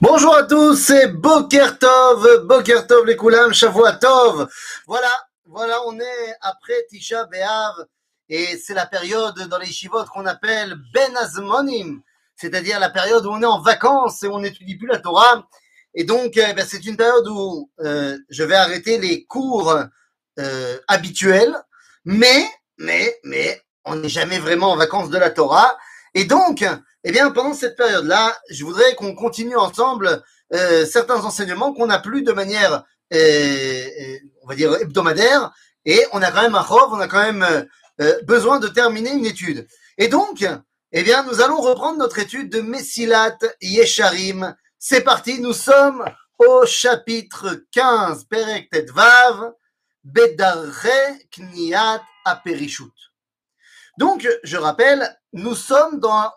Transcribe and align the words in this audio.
Bonjour 0.00 0.36
à 0.36 0.44
tous, 0.44 0.76
c'est 0.76 1.08
Bokertov, 1.08 2.44
Bokertov 2.44 3.04
les 3.04 3.16
Koulam, 3.16 3.52
Shavuatov. 3.52 4.48
Voilà, 4.86 5.10
voilà, 5.44 5.80
on 5.88 5.98
est 5.98 6.36
après 6.40 6.86
Tisha 6.88 7.24
B'Av 7.24 7.84
et 8.28 8.56
c'est 8.58 8.74
la 8.74 8.86
période 8.86 9.36
dans 9.48 9.58
les 9.58 9.66
Shivot 9.66 10.04
qu'on 10.04 10.24
appelle 10.26 10.76
Ben 10.94 11.16
Azmonim, 11.16 12.00
c'est-à-dire 12.36 12.78
la 12.78 12.90
période 12.90 13.26
où 13.26 13.30
on 13.30 13.42
est 13.42 13.46
en 13.46 13.60
vacances 13.60 14.22
et 14.22 14.28
on 14.28 14.38
n'étudie 14.38 14.76
plus 14.76 14.86
la 14.86 15.00
Torah. 15.00 15.48
Et 15.94 16.04
donc, 16.04 16.36
eh 16.36 16.52
ben, 16.52 16.64
c'est 16.64 16.86
une 16.86 16.96
période 16.96 17.26
où 17.26 17.68
euh, 17.80 18.16
je 18.28 18.44
vais 18.44 18.54
arrêter 18.54 18.98
les 18.98 19.24
cours 19.24 19.76
euh, 20.38 20.78
habituels, 20.86 21.56
mais, 22.04 22.48
mais, 22.76 23.18
mais, 23.24 23.60
on 23.84 23.96
n'est 23.96 24.08
jamais 24.08 24.38
vraiment 24.38 24.70
en 24.70 24.76
vacances 24.76 25.10
de 25.10 25.18
la 25.18 25.30
Torah. 25.30 25.76
Et 26.14 26.24
donc, 26.24 26.64
eh 27.04 27.12
bien, 27.12 27.30
pendant 27.30 27.54
cette 27.54 27.76
période-là, 27.76 28.36
je 28.50 28.64
voudrais 28.64 28.94
qu'on 28.94 29.14
continue 29.14 29.56
ensemble 29.56 30.22
euh, 30.54 30.84
certains 30.86 31.24
enseignements 31.24 31.72
qu'on 31.72 31.86
n'a 31.86 31.98
plus 31.98 32.22
de 32.22 32.32
manière, 32.32 32.84
euh, 33.12 33.16
euh, 33.16 34.18
on 34.42 34.48
va 34.48 34.54
dire, 34.54 34.74
hebdomadaire. 34.74 35.52
Et 35.84 36.04
on 36.12 36.22
a 36.22 36.30
quand 36.30 36.42
même 36.42 36.54
un 36.54 36.60
rov, 36.60 36.92
on 36.92 37.00
a 37.00 37.08
quand 37.08 37.22
même 37.22 37.68
euh, 38.00 38.22
besoin 38.24 38.58
de 38.58 38.68
terminer 38.68 39.12
une 39.12 39.26
étude. 39.26 39.66
Et 39.96 40.08
donc, 40.08 40.44
eh 40.92 41.02
bien, 41.02 41.22
nous 41.24 41.40
allons 41.40 41.60
reprendre 41.60 41.98
notre 41.98 42.18
étude 42.18 42.50
de 42.50 42.60
Messilat 42.60 43.38
Yesharim. 43.60 44.54
C'est 44.78 45.02
parti, 45.02 45.40
nous 45.40 45.52
sommes 45.52 46.04
au 46.38 46.66
chapitre 46.66 47.64
15, 47.72 48.24
Perek 48.24 48.70
Tetvav, 48.70 49.52
Bedarre 50.04 50.86
Kniat 51.36 52.02
Aperishut. 52.24 52.92
Donc, 53.98 54.28
je 54.44 54.56
rappelle, 54.56 55.18
nous 55.32 55.54
sommes 55.54 56.00
dans 56.00 56.32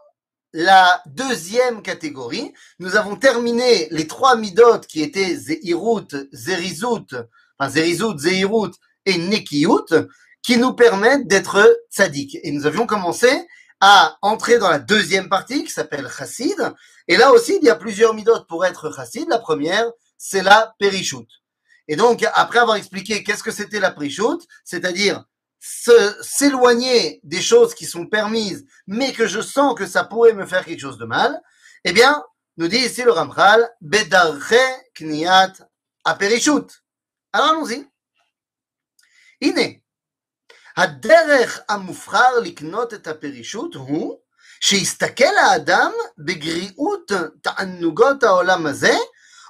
la 0.53 1.01
deuxième 1.05 1.81
catégorie. 1.81 2.53
Nous 2.79 2.95
avons 2.95 3.15
terminé 3.15 3.87
les 3.91 4.07
trois 4.07 4.35
midot 4.35 4.79
qui 4.87 5.01
étaient 5.01 5.35
Zeirut, 5.35 6.07
Zerizut, 6.31 7.15
enfin 7.57 7.69
Zerizut, 7.69 8.17
Zeirut 8.17 8.71
et 9.05 9.17
Nekiyut, 9.17 10.09
qui 10.43 10.57
nous 10.57 10.73
permettent 10.73 11.27
d'être 11.27 11.83
tzaddik. 11.91 12.37
Et 12.43 12.51
nous 12.51 12.65
avions 12.65 12.85
commencé 12.85 13.29
à 13.79 14.17
entrer 14.21 14.59
dans 14.59 14.69
la 14.69 14.79
deuxième 14.79 15.29
partie 15.29 15.63
qui 15.63 15.71
s'appelle 15.71 16.07
Chassid. 16.07 16.73
Et 17.07 17.17
là 17.17 17.31
aussi, 17.31 17.57
il 17.61 17.65
y 17.65 17.69
a 17.69 17.75
plusieurs 17.75 18.13
midot 18.13 18.43
pour 18.47 18.65
être 18.65 18.93
Chassid. 18.95 19.27
La 19.29 19.39
première, 19.39 19.89
c'est 20.17 20.43
la 20.43 20.75
Perishut. 20.79 21.27
Et 21.87 21.95
donc, 21.95 22.25
après 22.35 22.59
avoir 22.59 22.77
expliqué 22.77 23.23
qu'est-ce 23.23 23.43
que 23.43 23.51
c'était 23.51 23.79
la 23.79 23.91
Perishut, 23.91 24.39
c'est-à-dire 24.63 25.23
s'éloigner 25.60 27.20
des 27.22 27.40
choses 27.40 27.74
qui 27.74 27.86
sont 27.86 28.06
permises, 28.06 28.66
mais 28.86 29.12
que 29.12 29.26
je 29.26 29.40
sens 29.40 29.74
que 29.74 29.86
ça 29.86 30.04
pourrait 30.04 30.32
me 30.34 30.46
faire 30.46 30.64
quelque 30.64 30.80
chose 30.80 30.98
de 30.98 31.04
mal, 31.04 31.40
eh 31.84 31.92
bien, 31.92 32.22
nous 32.56 32.68
dit 32.68 32.78
ici 32.78 33.02
le 33.02 33.12
Ramchal, 33.12 33.68
Bedarche 33.80 34.54
Kniat 34.94 35.52
Aperishut. 36.04 36.66
Alors 37.32 37.50
allons-y. 37.50 37.84
הנה, 39.42 39.78
הדרך 40.76 41.60
המובחר 41.68 42.38
לקנות 42.42 42.94
את 42.94 43.06
הפרישות 43.06 43.74
הוא 43.74 44.18
שיסתכל 44.60 45.36
האדם 45.36 45.92
בגריעות 46.18 47.12
תענוגות 47.42 48.22
העולם 48.22 48.66
הזה 48.66 48.94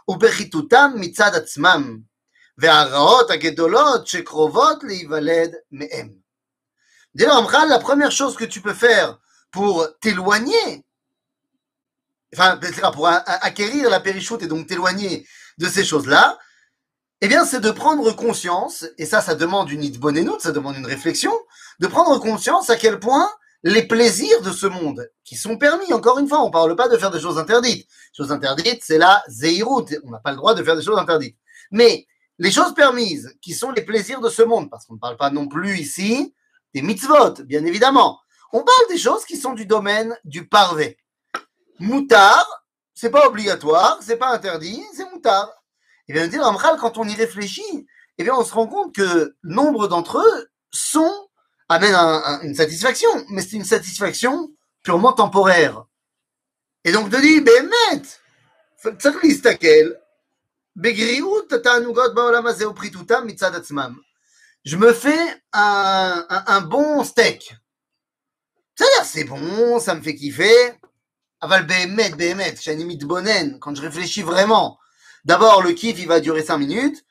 ובחיתותם 0.08 0.92
מצד 0.94 1.30
עצמם, 1.34 1.98
והרעות 2.58 3.30
הגדולות 3.30 4.06
שקרובות 4.06 4.82
להיוולד 4.82 5.54
מהם. 5.72 6.26
Dit 7.14 7.24
le 7.24 7.32
Ramchal, 7.32 7.70
la 7.70 7.78
première 7.78 8.12
chose 8.12 8.36
que 8.36 8.44
tu 8.44 8.60
peux 8.60 8.74
faire 8.74 9.18
pour 9.50 9.88
t'éloigner, 10.00 10.84
enfin, 12.34 12.60
pour 12.92 13.08
acquérir 13.08 13.88
la 13.88 14.00
périchoute 14.00 14.42
et 14.42 14.46
donc 14.46 14.66
t'éloigner 14.66 15.26
de 15.56 15.66
ces 15.66 15.82
choses-là, 15.82 16.38
eh 17.22 17.28
bien, 17.28 17.46
c'est 17.46 17.60
de 17.60 17.70
prendre 17.70 18.12
conscience, 18.12 18.84
et 18.98 19.06
ça, 19.06 19.22
ça 19.22 19.34
demande 19.34 19.70
une 19.70 19.82
itbonenout, 19.82 20.40
ça 20.40 20.52
demande 20.52 20.76
une 20.76 20.84
réflexion, 20.84 21.32
de 21.80 21.86
prendre 21.86 22.18
conscience 22.20 22.68
à 22.68 22.76
quel 22.76 23.00
point 23.00 23.30
les 23.62 23.84
plaisirs 23.84 24.42
de 24.42 24.52
ce 24.52 24.66
monde, 24.66 25.10
qui 25.24 25.36
sont 25.36 25.56
permis, 25.56 25.94
encore 25.94 26.18
une 26.18 26.28
fois, 26.28 26.42
on 26.42 26.48
ne 26.48 26.52
parle 26.52 26.76
pas 26.76 26.88
de 26.88 26.98
faire 26.98 27.10
des 27.10 27.20
choses 27.20 27.38
interdites. 27.38 27.88
Choses 28.14 28.30
interdites, 28.30 28.82
c'est 28.84 28.98
la 28.98 29.24
zeirut, 29.28 29.86
on 30.04 30.10
n'a 30.10 30.18
pas 30.18 30.32
le 30.32 30.36
droit 30.36 30.54
de 30.54 30.62
faire 30.62 30.76
des 30.76 30.82
choses 30.82 30.98
interdites. 30.98 31.38
Mais 31.70 32.06
les 32.41 32.49
choses 32.49 32.73
permises, 32.73 33.37
qui 33.39 33.53
sont 33.53 33.69
les 33.69 33.83
plaisirs 33.83 34.19
de 34.19 34.29
ce 34.29 34.41
monde, 34.41 34.71
parce 34.71 34.87
qu'on 34.87 34.95
ne 34.95 34.99
parle 34.99 35.15
pas 35.15 35.29
non 35.29 35.47
plus 35.47 35.77
ici 35.77 36.33
des 36.73 36.81
mitzvot, 36.81 37.43
bien 37.43 37.63
évidemment. 37.65 38.19
On 38.51 38.63
parle 38.63 38.87
des 38.89 38.97
choses 38.97 39.25
qui 39.25 39.37
sont 39.37 39.53
du 39.53 39.67
domaine 39.67 40.17
du 40.25 40.47
parvé. 40.47 40.97
Moutard, 41.77 42.65
c'est 42.95 43.11
pas 43.11 43.27
obligatoire, 43.27 43.99
c'est 44.01 44.17
pas 44.17 44.29
interdit, 44.29 44.81
c'est 44.95 45.07
moutard. 45.11 45.49
Et 46.07 46.11
eh 46.11 46.13
bien, 46.13 46.27
dire 46.27 46.41
quand 46.79 46.97
on 46.97 47.07
y 47.07 47.13
réfléchit, 47.13 47.87
eh 48.17 48.23
bien, 48.23 48.33
on 48.33 48.43
se 48.43 48.55
rend 48.55 48.65
compte 48.65 48.95
que 48.95 49.35
nombre 49.43 49.87
d'entre 49.87 50.17
eux 50.17 50.49
sont, 50.71 51.29
amènent 51.69 51.93
une 52.41 52.55
satisfaction, 52.55 53.09
mais 53.29 53.43
c'est 53.43 53.55
une 53.55 53.65
satisfaction 53.65 54.49
purement 54.81 55.13
temporaire. 55.13 55.85
Et 56.85 56.91
donc, 56.91 57.09
de 57.09 57.17
dire, 57.17 57.43
ben, 57.43 57.69
met, 57.69 58.01
je 64.63 64.77
me 64.77 64.93
fais 64.93 65.41
un, 65.53 66.25
un, 66.29 66.61
bon 66.61 67.03
steak. 67.03 67.55
C'est 68.75 68.85
c'est 69.03 69.23
bon, 69.25 69.79
ça 69.79 69.95
me 69.95 70.01
fait 70.01 70.15
kiffer. 70.15 70.73
Aval 71.41 71.65
Behemet, 71.65 72.11
Behemet, 72.11 72.55
Shanimit 72.55 72.99
Bonen, 72.99 73.59
quand 73.59 73.75
je 73.75 73.81
réfléchis 73.81 74.21
vraiment. 74.21 74.79
D'abord, 75.25 75.61
le 75.61 75.73
kiff, 75.73 75.99
il 75.99 76.07
va 76.07 76.19
durer 76.19 76.43
5 76.43 76.57
minutes. 76.57 77.03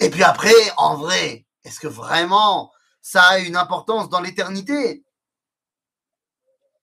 Et 0.00 0.08
puis 0.08 0.22
après, 0.22 0.54
en 0.76 0.96
vrai, 0.96 1.46
est-ce 1.64 1.80
que 1.80 1.88
vraiment 1.88 2.72
ça 3.02 3.22
a 3.22 3.38
une 3.38 3.56
importance 3.56 4.08
dans 4.08 4.20
l'éternité? 4.20 5.04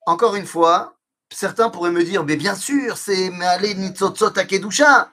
Encore 0.06 0.36
une 0.36 0.46
fois, 0.46 0.98
certains 1.32 1.70
pourraient 1.70 1.92
me 1.92 2.04
dire, 2.04 2.24
mais 2.24 2.36
bien 2.36 2.56
sûr, 2.56 2.98
c'est 2.98 3.30
Meale 3.30 3.78
Nitzotzot 3.78 4.38
Akedusha. 4.38 5.12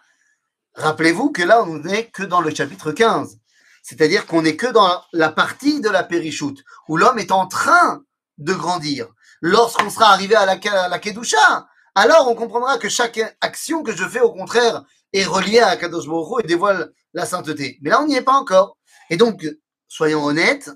Rappelez-vous 0.77 1.31
que 1.31 1.43
là, 1.43 1.63
on 1.63 1.79
n'est 1.79 2.09
que 2.11 2.23
dans 2.23 2.43
le 2.43 2.55
chapitre 2.55 2.93
15. 2.93 3.39
C'est-à-dire 3.83 4.27
qu'on 4.27 4.43
n'est 4.43 4.57
que 4.57 4.67
dans 4.67 5.03
la 5.13 5.31
partie 5.31 5.81
de 5.81 5.89
la 5.89 6.03
périchoute, 6.03 6.63
où 6.89 6.99
l'homme 6.99 7.19
est 7.19 7.33
en 7.33 7.47
train 7.47 8.03
de 8.37 8.53
grandir. 8.53 9.09
Lorsqu'on 9.41 9.89
sera 9.89 10.13
arrivé 10.13 10.35
à 10.35 10.45
la, 10.45 10.53
à 10.93 10.99
Kedusha, 10.99 11.67
alors 11.95 12.29
on 12.31 12.35
comprendra 12.35 12.77
que 12.77 12.91
chaque 12.91 13.19
action 13.41 13.83
que 13.83 13.97
je 13.97 14.05
fais, 14.05 14.21
au 14.21 14.33
contraire, 14.33 14.85
est 15.15 15.25
reliée 15.25 15.61
à 15.61 15.77
Kadosh 15.77 16.07
Baruch 16.07 16.45
et 16.45 16.47
dévoile 16.47 16.93
la 17.15 17.25
sainteté. 17.25 17.79
Mais 17.81 17.89
là, 17.89 18.03
on 18.03 18.07
n'y 18.07 18.17
est 18.17 18.23
pas 18.23 18.35
encore. 18.35 18.77
Et 19.09 19.17
donc, 19.17 19.47
soyons 19.89 20.25
honnêtes, 20.25 20.71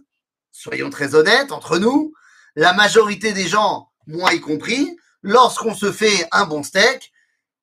soyons 0.50 0.88
très 0.88 1.14
honnêtes 1.14 1.52
entre 1.52 1.76
nous, 1.76 2.14
la 2.56 2.72
majorité 2.72 3.32
des 3.32 3.46
gens, 3.46 3.90
moi 4.06 4.32
y 4.32 4.40
compris, 4.40 4.96
lorsqu'on 5.22 5.74
se 5.74 5.92
fait 5.92 6.26
un 6.32 6.46
bon 6.46 6.62
steak, 6.62 7.12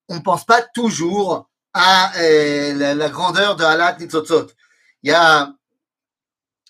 on 0.07 0.21
pense 0.21 0.45
pas 0.45 0.61
toujours 0.61 1.49
à 1.77 2.11
euh, 2.17 2.73
la, 2.73 2.95
la, 2.95 3.09
grandeur 3.09 3.55
de 3.55 3.63
Halat 3.63 3.97
Nitzotzot. 3.99 4.47
Il 5.03 5.11
y 5.11 5.13
a 5.13 5.53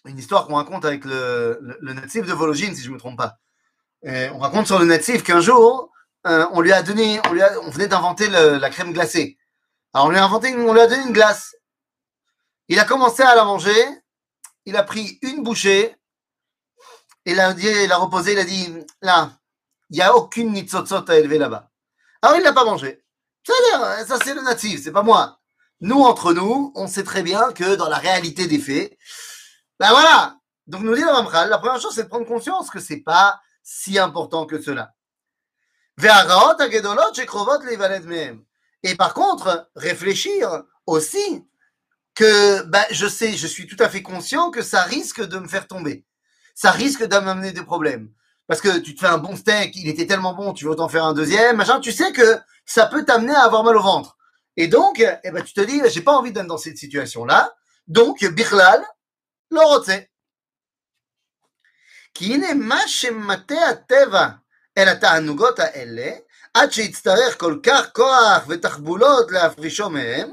une 0.06 0.18
histoire 0.18 0.46
qu'on 0.46 0.56
raconte 0.56 0.86
avec 0.86 1.06
le, 1.06 1.60
le, 1.80 1.94
natif 1.94 2.26
de 2.26 2.34
Vologine, 2.34 2.76
si 2.76 2.84
je 2.84 2.90
ne 2.90 2.96
me 2.96 3.00
trompe 3.00 3.18
pas. 3.18 3.38
Euh, 4.06 4.30
on 4.34 4.40
raconte 4.40 4.68
sur 4.68 4.80
le 4.80 4.86
natif 4.86 5.24
qu'un 5.24 5.42
jour, 5.42 5.92
euh, 6.28 6.46
on 6.52 6.62
lui 6.62 6.74
a 6.74 6.84
donné, 6.84 7.20
on, 7.28 7.34
lui 7.34 7.42
a, 7.42 7.60
on 7.62 7.70
venait 7.70 7.88
d'inventer 7.88 8.28
la 8.28 8.70
crème 8.70 8.94
glacée. 8.94 9.38
Alors 9.94 10.08
on 10.08 10.10
lui 10.10 10.18
a 10.18 10.26
inventé, 10.26 10.54
on 10.56 10.74
lui 10.74 10.82
a 10.82 10.88
donné 10.88 11.04
une 11.04 11.14
glace. 11.14 11.56
Il 12.68 12.80
a 12.80 12.86
commencé 12.86 13.24
à 13.24 13.34
la 13.36 13.46
manger, 13.46 13.86
il 14.66 14.76
a 14.76 14.84
pris 14.84 15.20
une 15.22 15.42
bouchée, 15.42 15.96
et 17.26 17.32
il 17.32 17.40
a, 17.40 17.54
dit, 17.54 17.68
il 17.68 17.92
a 17.92 17.98
reposé, 17.98 18.34
il 18.34 18.40
a 18.40 18.44
dit, 18.44 18.74
là, 19.02 19.32
il 19.90 19.96
n'y 19.96 20.02
a 20.02 20.16
aucune 20.16 20.52
nitzotzot 20.52 21.10
à 21.10 21.16
élever 21.18 21.38
là-bas. 21.38 21.70
Alors 22.22 22.36
il 22.36 22.40
ne 22.40 22.46
l'a 22.46 22.54
pas 22.54 22.66
mangé. 22.66 23.04
Ça, 23.48 24.06
ça 24.06 24.20
c'est 24.26 24.34
le 24.34 24.42
natif, 24.42 24.84
c'est 24.84 24.92
pas 24.92 25.04
moi. 25.04 25.40
Nous, 25.80 26.02
entre 26.02 26.34
nous, 26.34 26.74
on 26.76 26.88
sait 26.88 27.06
très 27.06 27.24
bien 27.24 27.54
que 27.54 27.76
dans 27.76 27.88
la 27.88 27.98
réalité 27.98 28.46
des 28.46 28.60
faits, 28.60 28.98
ben 29.80 29.90
voilà. 29.92 30.38
Donc 30.66 30.82
nous 30.82 30.94
dit 30.94 31.02
le 31.02 31.10
Ramchal, 31.10 31.50
la 31.50 31.58
première 31.58 31.80
chose, 31.80 31.96
c'est 31.96 32.04
de 32.04 32.10
prendre 32.10 32.26
conscience 32.26 32.70
que 32.70 32.82
c'est 32.82 33.00
pas 33.00 33.40
si 33.64 33.98
important 33.98 34.46
que 34.46 34.62
cela. 34.62 34.94
Et 38.84 38.96
par 38.96 39.14
contre, 39.14 39.70
réfléchir 39.76 40.64
aussi 40.86 41.46
que 42.16 42.64
ben, 42.64 42.84
je 42.92 43.08
sais, 43.08 43.38
je 43.38 43.48
suis 43.48 43.66
tout 43.66 43.78
à 43.82 43.88
fait 43.88 44.02
conscient 44.02 44.52
que 44.52 44.62
ça 44.62 44.84
risque 44.84 45.26
de 45.26 45.40
me 45.40 45.48
faire 45.48 45.68
tomber. 45.68 46.06
Ça 46.54 46.72
risque 46.72 47.06
de 47.06 47.18
m'amener 47.18 47.54
des 47.54 47.64
problèmes 47.64 48.12
Parce 48.47 48.61
que 48.61 48.79
tu 48.79 48.95
te 48.95 49.01
fais 49.01 49.07
un 49.07 49.19
bon 49.19 49.37
steak, 49.37 49.77
il 49.77 49.89
était 49.89 50.07
tellement 50.07 50.35
bon, 50.35 50.53
tu 50.53 50.67
veux 50.67 50.75
t'en 50.75 50.89
faire 50.89 51.05
un 51.05 51.15
deuxième, 51.15 51.57
machin, 51.57 51.81
tu 51.81 51.93
sais 51.93 52.13
que 52.13 52.39
ça 52.67 52.87
peut 52.87 53.05
t'amener 53.05 53.35
à 53.35 53.45
avoir 53.45 53.65
mal 53.65 53.77
au 53.77 53.83
ventre. 53.83 54.17
Et 54.57 54.69
donc, 54.69 55.01
eh 55.01 55.31
ben, 55.31 55.43
tu 55.43 55.55
te 55.55 55.61
dis, 55.61 55.81
j'ai 55.89 56.03
pas 56.03 56.13
envie 56.13 56.33
d'être 56.33 56.47
dans 56.47 56.59
cette 56.59 56.77
situation-là. 56.77 57.55
Donc, 57.89 58.23
Bichlal, 58.23 58.83
לא 59.51 59.63
רוצה. 59.75 59.99
כי 62.15 62.35
הנה 62.35 62.55
מה 62.55 62.89
שמטה 62.89 63.69
הטבע 63.69 64.29
אל 64.79 64.89
התענוגות 64.89 65.59
האלה, 65.59 66.11
עד 66.55 66.73
שיצטרך 66.73 67.41
כל 67.41 67.59
כך 67.63 67.93
כוח 67.93 68.43
ותחבולות 68.49 69.31
להפרישו 69.31 69.91
מהם, 69.91 70.33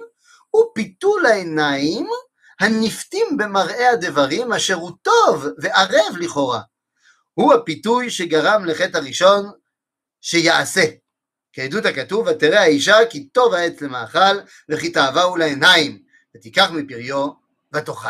ופיתול 0.55 1.25
העיניים 1.25 2.07
הנפתים 2.59 3.37
במראה 3.37 3.89
הדברים, 3.89 4.53
אשר 4.53 4.75
הוא 4.75 4.91
טוב 5.01 5.45
וערב 5.57 6.17
לכאורה. 6.19 6.61
הוא 7.33 7.53
הפיתוי 7.53 8.09
שגרם 8.09 8.65
לחטא 8.65 8.97
הראשון 8.97 9.45
שיעשה. 10.21 10.83
כעדות 11.53 11.85
הכתוב, 11.85 12.27
ותראה 12.27 12.61
האישה 12.61 12.97
כי 13.09 13.29
טוב 13.29 13.53
העץ 13.53 13.81
למאכל, 13.81 14.39
וכי 14.69 14.89
תאווהו 14.89 15.37
לעיניים, 15.37 15.99
ותיקח 16.35 16.71
מפריו 16.71 17.27
ותאכל. 17.75 18.09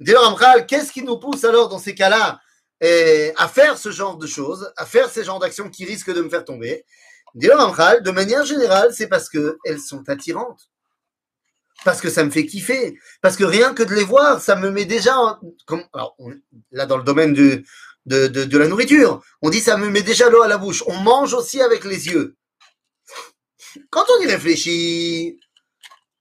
Dit 0.00 0.12
le 0.12 0.18
Ramchal, 0.18 0.64
qu'est-ce 0.66 0.92
qui 0.92 1.02
nous 1.02 1.18
pousse 1.18 1.44
alors 1.44 1.68
dans 1.68 1.80
ces 1.80 1.94
cas-là 1.94 2.38
euh, 2.84 3.32
à 3.36 3.48
faire 3.48 3.76
ce 3.76 3.90
genre 3.90 4.16
de 4.16 4.28
choses, 4.28 4.72
à 4.76 4.86
faire 4.86 5.08
ces 5.10 5.24
genres 5.24 5.40
d'actions 5.40 5.68
qui 5.70 5.84
risquent 5.84 6.14
de 6.14 6.22
me 6.22 6.30
faire 6.30 6.44
tomber 6.44 6.84
Dit 7.34 7.48
le 7.48 7.54
Ramchal, 7.56 8.02
de 8.04 8.10
manière 8.12 8.44
générale, 8.44 8.94
c'est 8.94 9.08
parce 9.08 9.28
qu'elles 9.28 9.80
sont 9.80 10.08
attirantes. 10.08 10.62
Parce 11.84 12.00
que 12.00 12.10
ça 12.10 12.24
me 12.24 12.30
fait 12.30 12.46
kiffer. 12.46 12.98
Parce 13.20 13.36
que 13.36 13.44
rien 13.44 13.74
que 13.74 13.82
de 13.82 13.94
les 13.94 14.04
voir, 14.04 14.40
ça 14.40 14.54
me 14.56 14.70
met 14.70 14.84
déjà. 14.84 15.18
en- 15.18 15.38
Comme, 15.66 15.84
alors, 15.92 16.14
on- 16.18 16.34
là, 16.70 16.86
dans 16.86 16.96
le 16.96 17.04
domaine 17.04 17.32
du, 17.34 17.66
de, 18.05 18.27
de, 18.27 18.57
la 18.57 18.67
nourriture, 18.67 19.21
on 19.41 19.49
dit 19.49 19.59
ça 19.59 19.77
me 19.77 19.89
met 19.89 20.01
déjà 20.01 20.29
l'eau 20.29 20.41
à 20.41 20.47
la 20.47 20.57
bouche. 20.57 20.83
On 20.87 20.97
mange 20.97 21.33
aussi 21.33 21.61
avec 21.61 21.85
les 21.85 22.07
yeux. 22.07 22.35
Quand 23.89 24.05
on 24.17 24.21
y 24.21 24.27
réfléchit, 24.27 25.39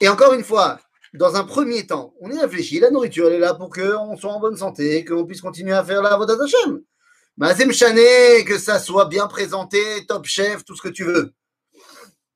et 0.00 0.08
encore 0.08 0.32
une 0.32 0.44
fois, 0.44 0.80
dans 1.14 1.36
un 1.36 1.44
premier 1.44 1.86
temps, 1.86 2.14
on 2.20 2.30
y 2.30 2.38
réfléchit, 2.38 2.80
la 2.80 2.90
nourriture, 2.90 3.26
elle 3.26 3.34
est 3.34 3.38
là 3.38 3.54
pour 3.54 3.70
qu'on 3.70 4.16
soit 4.16 4.32
en 4.32 4.40
bonne 4.40 4.56
santé, 4.56 5.04
qu'on 5.04 5.26
puisse 5.26 5.40
continuer 5.40 5.72
à 5.72 5.84
faire 5.84 6.02
la 6.02 6.16
Vodat 6.16 6.42
Hashem. 6.42 6.80
Mazem 7.36 7.72
Chané, 7.72 8.44
que 8.44 8.58
ça 8.58 8.78
soit 8.78 9.06
bien 9.06 9.26
présenté, 9.26 10.06
top 10.06 10.26
chef, 10.26 10.64
tout 10.64 10.76
ce 10.76 10.82
que 10.82 10.88
tu 10.88 11.04
veux. 11.04 11.32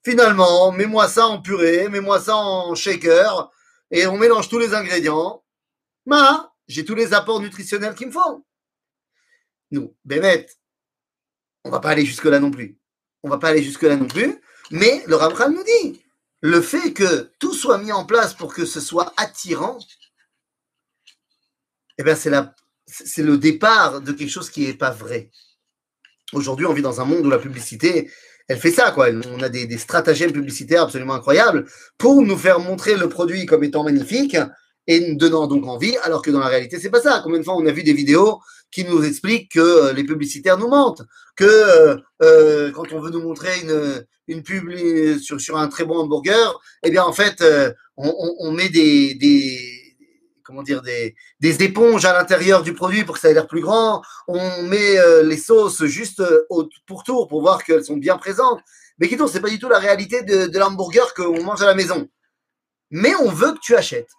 Finalement, 0.05 0.73
mets-moi 0.73 1.09
ça 1.09 1.27
en 1.27 1.41
purée, 1.41 1.89
mets-moi 1.89 2.21
ça 2.21 2.37
en 2.37 2.75
shaker, 2.75 3.51
et 3.91 4.07
on 4.07 4.17
mélange 4.17 4.49
tous 4.49 4.59
les 4.59 4.75
ingrédients. 4.75 5.43
Ma, 6.07 6.53
j'ai 6.69 6.85
tous 6.85 6.95
les 6.95 7.13
apports 7.13 7.41
nutritionnels 7.41 7.95
qu'il 7.95 8.09
me 8.09 8.13
faut. 8.13 8.45
Nous, 9.71 9.95
Bémet, 10.05 10.47
on 11.65 11.71
va 11.71 11.81
pas 11.81 11.91
aller 11.91 12.05
jusque-là 12.05 12.39
non 12.39 12.51
plus. 12.51 12.79
On 13.23 13.29
va 13.29 13.39
pas 13.39 13.49
aller 13.49 13.63
jusque-là 13.63 13.97
non 13.97 14.07
plus, 14.07 14.41
mais 14.71 15.03
le 15.07 15.17
Ramchal 15.17 15.53
nous 15.53 15.65
dit, 15.65 16.01
le 16.41 16.61
fait 16.61 16.93
que 16.93 17.31
tout 17.39 17.55
soit 17.55 17.79
mis 17.79 17.93
en 17.93 18.05
place 18.05 18.35
pour 18.35 18.55
que 18.55 18.65
ce 18.65 18.81
soit 18.81 19.13
attirant, 19.17 19.79
eh 21.99 22.03
bien, 22.05 22.15
c'est 22.15 23.23
le 23.23 23.39
départ 23.39 24.01
de 24.01 24.13
quelque 24.13 24.31
chose 24.31 24.51
qui 24.51 24.67
n'est 24.67 24.75
pas 24.75 24.91
vrai. 24.91 25.31
Aujourd'hui, 26.33 26.67
on 26.67 26.73
vit 26.73 26.83
dans 26.83 27.01
un 27.01 27.05
monde 27.05 27.27
où 27.27 27.31
la 27.31 27.39
publicité, 27.39 28.11
elle 28.49 28.59
fait 28.59 28.71
ça, 28.71 28.93
quoi. 28.93 29.09
On 29.11 29.43
a 29.43 29.49
des, 29.49 29.67
des 29.67 29.79
stratagèmes 29.79 30.33
publicitaires 30.33 30.83
absolument 30.83 31.15
incroyables 31.15 31.67
pour 31.99 32.23
nous 32.23 32.37
faire 32.37 32.61
montrer 32.61 32.97
le 32.97 33.09
produit 33.09 33.47
comme 33.47 33.65
étant 33.65 33.83
magnifique 33.83 34.37
et 34.87 35.01
nous 35.01 35.17
donnant 35.17 35.47
donc 35.47 35.67
envie, 35.67 35.97
alors 36.03 36.23
que 36.23 36.31
dans 36.31 36.41
la 36.41 36.49
réalité, 36.49 36.79
c'est 36.79 36.91
pas 36.91 37.01
ça. 37.01 37.21
Combien 37.23 37.41
de 37.41 37.45
fois 37.45 37.57
on 37.57 37.67
a 37.67 37.73
vu 37.73 37.83
des 37.83 37.93
vidéos 37.93 38.41
qui 38.71 38.85
nous 38.85 39.03
expliquent 39.05 39.53
que 39.53 39.61
euh, 39.61 39.93
les 39.93 40.05
publicitaires 40.05 40.59
nous 40.59 40.69
mentent, 40.69 41.03
que 41.37 41.45
euh, 41.45 41.97
euh, 42.23 42.71
quand 42.73 42.93
on 42.93 43.01
veut 43.01 43.11
nous 43.11 43.23
montrer 43.23 43.61
une, 43.63 44.05
une 44.29 44.43
pub 44.43 44.71
sur, 45.19 45.41
sur 45.41 45.57
un 45.57 45.69
très 45.69 45.85
bon 45.85 45.99
hamburger, 45.99 46.61
eh 46.83 46.91
bien 46.91 47.03
en 47.05 47.13
fait, 47.13 47.43
on, 47.97 48.53
met 48.53 48.69
des, 48.69 49.15
des 49.15 49.97
comment 50.45 50.63
dire 50.63 50.83
des, 50.83 51.15
des 51.41 51.63
éponges 51.63 52.05
à 52.05 52.13
l'intérieur 52.13 52.63
du 52.63 52.75
produit 52.75 53.05
pour 53.05 53.17
que 53.17 53.21
ça 53.21 53.31
ait 53.31 53.35
l'air 53.35 53.49
plus 53.49 53.63
grand. 53.63 54.03
On 54.29 54.63
met 54.63 54.97
les 55.25 55.39
sauces 55.39 55.85
juste 55.85 56.23
au, 56.51 56.69
pour 56.87 57.03
tour 57.03 57.29
pour 57.29 57.41
voir 57.41 57.65
qu'elles 57.65 57.85
sont 57.85 57.97
bien 57.97 58.17
présentes. 58.17 58.61
Mais 58.99 59.09
qui 59.09 59.19
c'est 59.31 59.41
pas 59.41 59.51
du 59.51 59.59
tout 59.59 59.69
la 59.69 59.79
réalité 59.79 60.23
de, 60.23 60.47
de 60.47 60.59
l'hamburger 60.59 61.13
qu'on 61.15 61.43
mange 61.43 61.63
à 61.63 61.67
la 61.67 61.75
maison. 61.75 62.09
Mais 62.91 63.15
on 63.17 63.31
veut 63.31 63.53
que 63.53 63.61
tu 63.61 63.75
achètes. 63.75 64.11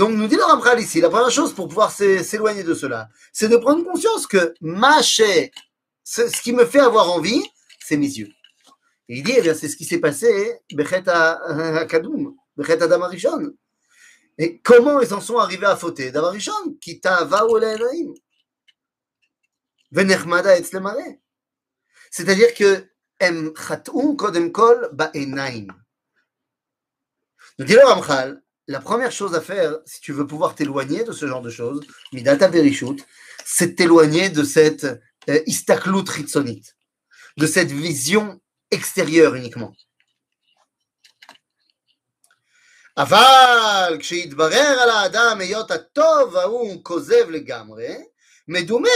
Donc 0.00 0.12
nous 0.12 0.28
dit 0.28 0.36
le 0.36 0.44
Ramchal 0.44 0.80
ici, 0.80 0.98
la 1.02 1.10
première 1.10 1.30
chose 1.30 1.52
pour 1.52 1.68
pouvoir 1.68 1.92
s'é- 1.92 2.24
s'éloigner 2.24 2.64
de 2.64 2.72
cela, 2.72 3.10
c'est 3.34 3.48
de 3.48 3.58
prendre 3.58 3.84
conscience 3.84 4.26
que 4.26 4.54
ma 4.62 5.02
chair, 5.02 5.50
ce, 6.02 6.22
qui 6.40 6.54
me 6.54 6.64
fait 6.64 6.80
avoir 6.80 7.12
envie, 7.12 7.42
c'est 7.80 7.98
mes 7.98 8.06
yeux. 8.06 8.30
Il 9.08 9.22
dit, 9.22 9.34
eh 9.36 9.42
bien, 9.42 9.52
c'est 9.52 9.68
ce 9.68 9.76
qui 9.76 9.84
s'est 9.84 9.98
passé, 9.98 10.58
Bechet 10.72 11.02
Kadoum, 11.02 12.34
Bechet 12.56 12.82
Adam 12.82 13.02
Arishon. 13.02 13.52
Et 14.38 14.58
comment 14.62 15.02
ils 15.02 15.12
en 15.12 15.20
sont 15.20 15.36
arrivés 15.36 15.66
à 15.66 15.76
fauter? 15.76 16.10
D'abord, 16.10 16.32
Rishon, 16.32 16.78
qui 16.80 16.98
t'ava 16.98 17.44
ou 17.44 17.58
l'anaïm. 17.58 18.14
Venechmada 19.90 20.56
et. 20.58 20.64
C'est-à-dire 22.10 22.54
que 22.54 22.88
em 23.20 23.52
kodem 24.16 24.50
kol 24.50 24.88
ba'enaim. 24.94 25.66
Nous 27.58 27.66
dit 27.66 27.74
le 27.74 27.84
Ramchal, 27.84 28.42
la 28.69 28.79
première 28.79 29.11
chose 29.11 29.35
à 29.35 29.41
faire, 29.41 29.77
si 29.85 30.01
tu 30.01 30.11
veux 30.11 30.25
pouvoir 30.25 30.55
t'éloigner 30.55 31.03
de 31.03 31.11
ce 31.11 31.27
genre 31.27 31.41
de 31.41 31.49
choses, 31.49 31.85
midata 32.13 32.47
berishut, 32.47 32.97
c'est 33.45 33.67
de 33.67 33.75
t'éloigner 33.75 34.29
de 34.29 34.43
cette 34.43 34.85
euh, 35.29 35.39
istaklut 35.45 36.09
ritzonit, 36.09 36.63
de 37.37 37.47
cette 37.47 37.71
vision 37.71 38.39
extérieure 38.71 39.35
uniquement. 39.35 39.73
אבל 42.97 43.97
כשיתברר 43.99 44.79
על 44.81 44.89
האדם 44.89 45.37
היות 45.39 45.71
הטוב 45.71 46.35
ההוא 46.35 46.83
כוזב 46.83 47.29
לגמרי, 47.29 47.95
מדומה 48.47 48.89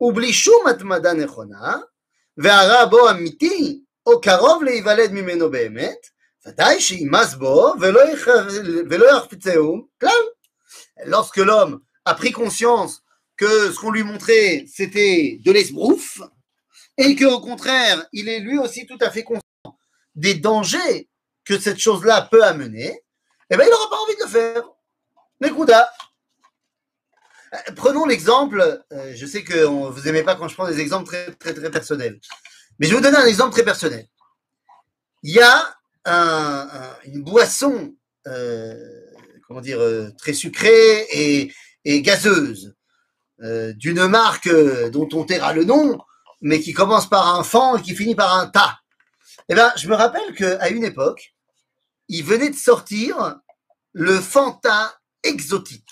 ובלי 0.00 0.32
שום 0.32 0.66
התמדה 0.66 1.12
נכונה, 1.12 1.76
והרע 2.36 2.84
בו 2.84 3.10
אמיתי, 3.10 3.80
או 4.06 4.20
קרוב 4.20 4.64
להיוולד 4.64 5.12
ממנו 5.12 5.50
באמת, 5.50 6.06
ודאי 6.48 6.80
שימאס 6.80 7.34
בו 7.34 7.74
ולא, 7.80 8.00
יח... 8.12 8.28
ולא 8.90 9.16
יחפיצהו 9.16 9.88
כלל. 10.00 10.24
Lorsque 11.06 11.38
l'homme 11.38 11.80
a 12.04 12.14
pris 12.14 12.32
conscience 12.32 13.02
que 13.36 13.72
ce 13.72 13.76
qu'on 13.80 13.90
lui 13.90 14.02
montrait, 14.04 14.64
c'était 14.68 15.38
de 15.44 15.50
l'esbrouf, 15.52 16.20
et 16.96 17.16
qu'au 17.16 17.40
contraire, 17.40 18.06
il 18.12 18.28
est 18.28 18.40
lui 18.40 18.58
aussi 18.58 18.86
tout 18.86 18.98
à 19.00 19.10
fait 19.10 19.24
conscient 19.24 19.42
des 20.14 20.34
dangers 20.34 21.08
que 21.44 21.58
cette 21.58 21.78
chose-là 21.78 22.28
peut 22.30 22.44
amener, 22.44 23.00
eh 23.50 23.56
bien, 23.56 23.66
il 23.66 23.70
n'aura 23.70 23.90
pas 23.90 23.96
envie 23.96 24.16
de 24.16 24.22
le 24.22 24.28
faire. 24.28 24.62
Nekuda. 25.40 25.90
Euh, 27.54 27.72
Prenons 27.74 28.06
l'exemple, 28.06 28.84
euh, 28.92 29.12
je 29.16 29.26
sais 29.26 29.42
que 29.42 29.64
on- 29.66 29.90
vous 29.90 30.02
n'aimez 30.02 30.22
pas 30.22 30.36
quand 30.36 30.48
je 30.48 30.54
prends 30.54 30.68
des 30.68 30.80
exemples 30.80 31.06
très, 31.06 31.32
très, 31.34 31.54
très 31.54 31.70
personnels, 31.70 32.20
mais 32.78 32.86
je 32.86 32.90
vais 32.92 32.96
vous 32.98 33.02
donner 33.02 33.16
un 33.18 33.26
exemple 33.26 33.52
très 33.52 33.64
personnel. 33.64 34.06
Il 35.22 35.32
y 35.34 35.40
a 35.40 35.74
un- 36.09 36.67
un- 36.71 36.97
une 37.05 37.23
boisson, 37.23 37.95
euh, 38.27 38.75
comment 39.47 39.61
dire, 39.61 39.79
euh, 39.79 40.09
très 40.17 40.33
sucrée 40.33 41.07
et, 41.11 41.53
gazeuse, 42.01 42.75
euh, 43.41 43.73
d'une 43.73 44.05
marque 44.07 44.49
dont 44.91 45.09
on 45.13 45.23
taira 45.23 45.53
le 45.53 45.63
nom, 45.63 45.99
mais 46.41 46.59
qui 46.59 46.73
commence 46.73 47.09
par 47.09 47.35
un 47.35 47.43
fan 47.43 47.79
et 47.79 47.81
qui 47.81 47.95
finit 47.95 48.15
par 48.15 48.37
un 48.37 48.47
tas. 48.47 48.79
Eh 49.49 49.55
ben, 49.55 49.71
je 49.75 49.87
me 49.87 49.95
rappelle 49.95 50.35
qu'à 50.35 50.69
une 50.69 50.83
époque, 50.83 51.33
il 52.09 52.23
venait 52.23 52.49
de 52.49 52.55
sortir 52.55 53.39
le 53.93 54.19
Fanta 54.19 54.99
exotique. 55.23 55.89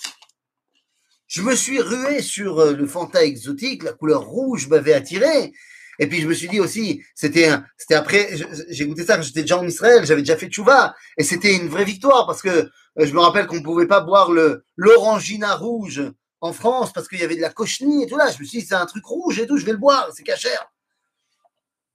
Je 1.27 1.41
me 1.41 1.55
suis 1.55 1.81
rué 1.81 2.21
sur 2.21 2.65
le 2.65 2.88
Fanta 2.88 3.24
exotique, 3.24 3.83
la 3.83 3.93
couleur 3.93 4.21
rouge 4.21 4.67
m'avait 4.67 4.93
attiré. 4.93 5.51
Et 6.00 6.08
puis 6.08 6.22
je 6.22 6.27
me 6.27 6.34
suis 6.34 6.48
dit 6.48 6.60
aussi, 6.60 7.04
c'était 7.16 7.50
c'était 7.77 7.96
après, 7.96 8.30
j'ai 8.70 8.86
goûté 8.86 9.06
ça 9.06 9.16
quand 9.16 9.24
j'étais 9.24 9.42
déjà 9.42 9.58
en 9.58 9.68
Israël, 9.68 10.06
j'avais 10.06 10.22
déjà 10.22 10.38
fait 10.38 10.48
tchouva, 10.48 10.96
et 11.18 11.24
c'était 11.24 11.56
une 11.56 11.68
vraie 11.68 11.86
victoire 11.86 12.25
parce 12.27 12.42
que 12.42 12.50
euh, 12.50 13.06
je 13.06 13.13
me 13.13 13.20
rappelle 13.20 13.48
qu'on 13.48 13.62
pouvait 13.62 13.88
pas 13.88 14.01
boire 14.01 14.32
le 14.32 14.63
l'orangina 14.75 15.56
rouge 15.56 16.04
en 16.42 16.54
France 16.54 16.94
parce 16.94 17.08
qu'il 17.08 17.20
y 17.20 17.24
avait 17.24 17.36
de 17.36 17.42
la 17.42 17.50
cochenille 17.50 18.04
et 18.04 18.08
tout 18.08 18.18
là. 18.18 18.32
Je 18.32 18.39
me 18.39 18.46
suis 18.46 18.60
dit, 18.60 18.66
c'est 18.66 18.75
un 18.75 18.86
truc 18.86 19.06
rouge 19.06 19.39
et 19.39 19.48
tout, 19.48 19.58
je 19.58 19.66
vais 19.66 19.72
le 19.72 19.77
boire, 19.77 20.10
c'est 20.16 20.24
cachère. 20.24 20.72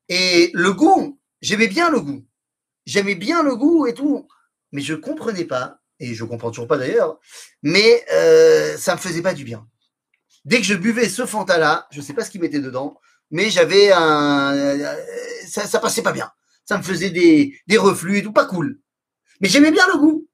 Et 0.09 0.51
le 0.53 0.73
goût, 0.73 1.21
j'aimais 1.41 1.69
bien 1.69 1.91
le 1.91 2.01
goût. 2.01 2.25
J'aimais 2.85 3.15
bien 3.15 3.43
le 3.43 3.57
goût 3.57 3.87
et 3.87 3.95
tout. 3.95 4.27
Mais 4.73 4.83
je 4.83 4.95
comprenais 4.95 5.45
pas, 5.45 5.79
et 6.01 6.15
je 6.15 6.25
comprends 6.25 6.51
toujours 6.51 6.67
pas 6.67 6.79
d'ailleurs, 6.79 7.19
mais 7.63 8.05
euh, 8.13 8.77
ça 8.77 8.95
me 8.95 9.01
faisait 9.01 9.23
pas 9.23 9.35
du 9.35 9.45
bien. 9.45 9.67
Dès 10.45 10.59
que 10.59 10.65
je 10.65 10.75
buvais 10.75 11.09
ce 11.09 11.27
Fanta-là, 11.27 11.87
je 11.93 12.01
sais 12.01 12.15
pas 12.15 12.25
ce 12.25 12.31
qu'il 12.31 12.41
mettait 12.41 12.59
dedans, 12.59 12.99
mais 13.33 13.51
j'avais 13.51 13.91
un. 13.93 14.79
Ça, 15.49 15.81
passait 15.81 16.03
pas 16.03 16.13
bien. 16.13 16.31
Ça 16.65 16.79
me 16.79 16.83
faisait 16.83 17.11
des, 17.11 17.59
des 17.67 17.77
reflux 17.77 18.19
et 18.19 18.23
tout, 18.23 18.33
pas 18.33 18.45
cool. 18.47 18.79
Mais 19.41 19.49
j'aimais 19.49 19.73
bien 19.73 19.87
le 19.93 19.99
goût. 19.99 20.29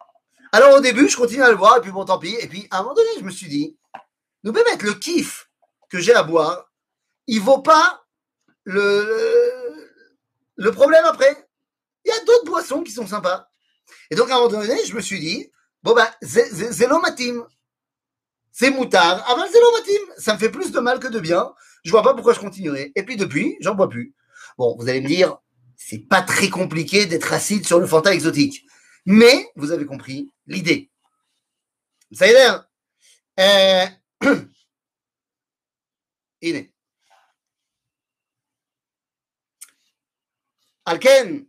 Alors 0.53 0.77
au 0.77 0.81
début, 0.81 1.09
je 1.09 1.17
continuais 1.17 1.45
à 1.45 1.51
le 1.51 1.57
boire, 1.57 1.79
et 1.79 1.81
puis 1.81 1.91
bon, 1.91 2.05
tant 2.05 2.19
pis. 2.19 2.37
Et 2.41 2.47
puis 2.47 2.69
à 2.71 2.79
un 2.79 2.83
moment 2.83 2.95
donné, 2.95 3.09
je 3.19 3.25
me 3.25 3.31
suis 3.31 3.49
dit, 3.49 3.79
nous 4.45 4.53
mettre 4.53 4.85
le 4.85 4.93
kiff 4.95 5.49
que 5.89 5.99
j'ai 5.99 6.15
à 6.15 6.23
boire, 6.23 6.71
il 7.27 7.41
vaut 7.41 7.63
pas 7.63 8.05
le, 8.65 9.89
le 10.57 10.71
problème 10.73 11.05
après. 11.07 11.49
Il 12.05 12.09
y 12.11 12.13
a 12.13 12.25
d'autres 12.25 12.45
boissons 12.47 12.83
qui 12.83 12.93
sont 12.93 13.07
sympas. 13.07 13.49
Et 14.11 14.15
donc 14.15 14.31
à 14.31 14.35
un 14.35 14.37
moment 14.39 14.49
donné, 14.51 14.85
je 14.85 14.95
me 14.95 15.01
suis 15.01 15.21
dit, 15.21 15.51
bon 15.83 15.95
ben, 15.95 16.09
c'est- 16.23 16.51
c'est 16.73 16.89
c'est 18.53 18.71
moutard. 18.71 19.29
Avant 19.31 19.47
c'est 19.51 19.61
l'omatim. 19.61 20.13
Ça 20.19 20.35
me 20.35 20.39
fait 20.39 20.51
plus 20.51 20.71
de 20.73 20.81
mal 20.81 20.99
que 21.01 21.09
de 21.09 21.21
bien 21.21 21.53
Je 21.88 21.92
vois 21.92 22.04
pas 22.04 22.14
pourquoi 22.14 22.34
je 22.34 22.40
continuerai. 22.40 22.92
Et 22.96 23.04
puis 23.04 23.18
depuis, 23.18 23.58
j'en 23.60 23.76
bois 23.76 23.90
plus. 23.90 24.14
Bon, 24.58 24.76
vous 24.78 24.88
allez 24.90 25.02
me 25.02 25.08
dire, 25.08 25.38
c'est 25.76 26.08
pas 26.08 26.22
très 26.22 26.50
compliqué 26.50 27.06
d'être 27.06 27.34
acide 27.34 27.66
sur 27.66 27.80
le 27.80 27.88
Fanta 27.88 28.14
exotique. 28.14 28.66
Mais, 29.06 29.50
vous 29.56 29.72
avez 29.72 29.86
compris 29.86 30.32
l'idée. 30.48 30.90
Ça 32.12 32.28
y 32.28 32.32
est, 32.32 32.48
euh, 33.40 33.86
הנה. 36.44 36.60
על 40.86 40.98
כן, 41.02 41.44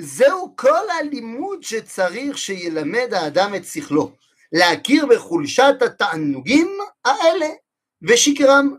זהו 0.00 0.56
כל 0.56 0.90
הלימוד 1.00 1.62
שצריך 1.62 2.38
שילמד 2.38 3.14
האדם 3.14 3.54
את 3.56 3.64
שכלו, 3.64 4.12
להכיר 4.52 5.06
בחולשת 5.06 5.74
התענוגים 5.86 6.78
האלה 7.04 7.46
ושקרם, 8.02 8.76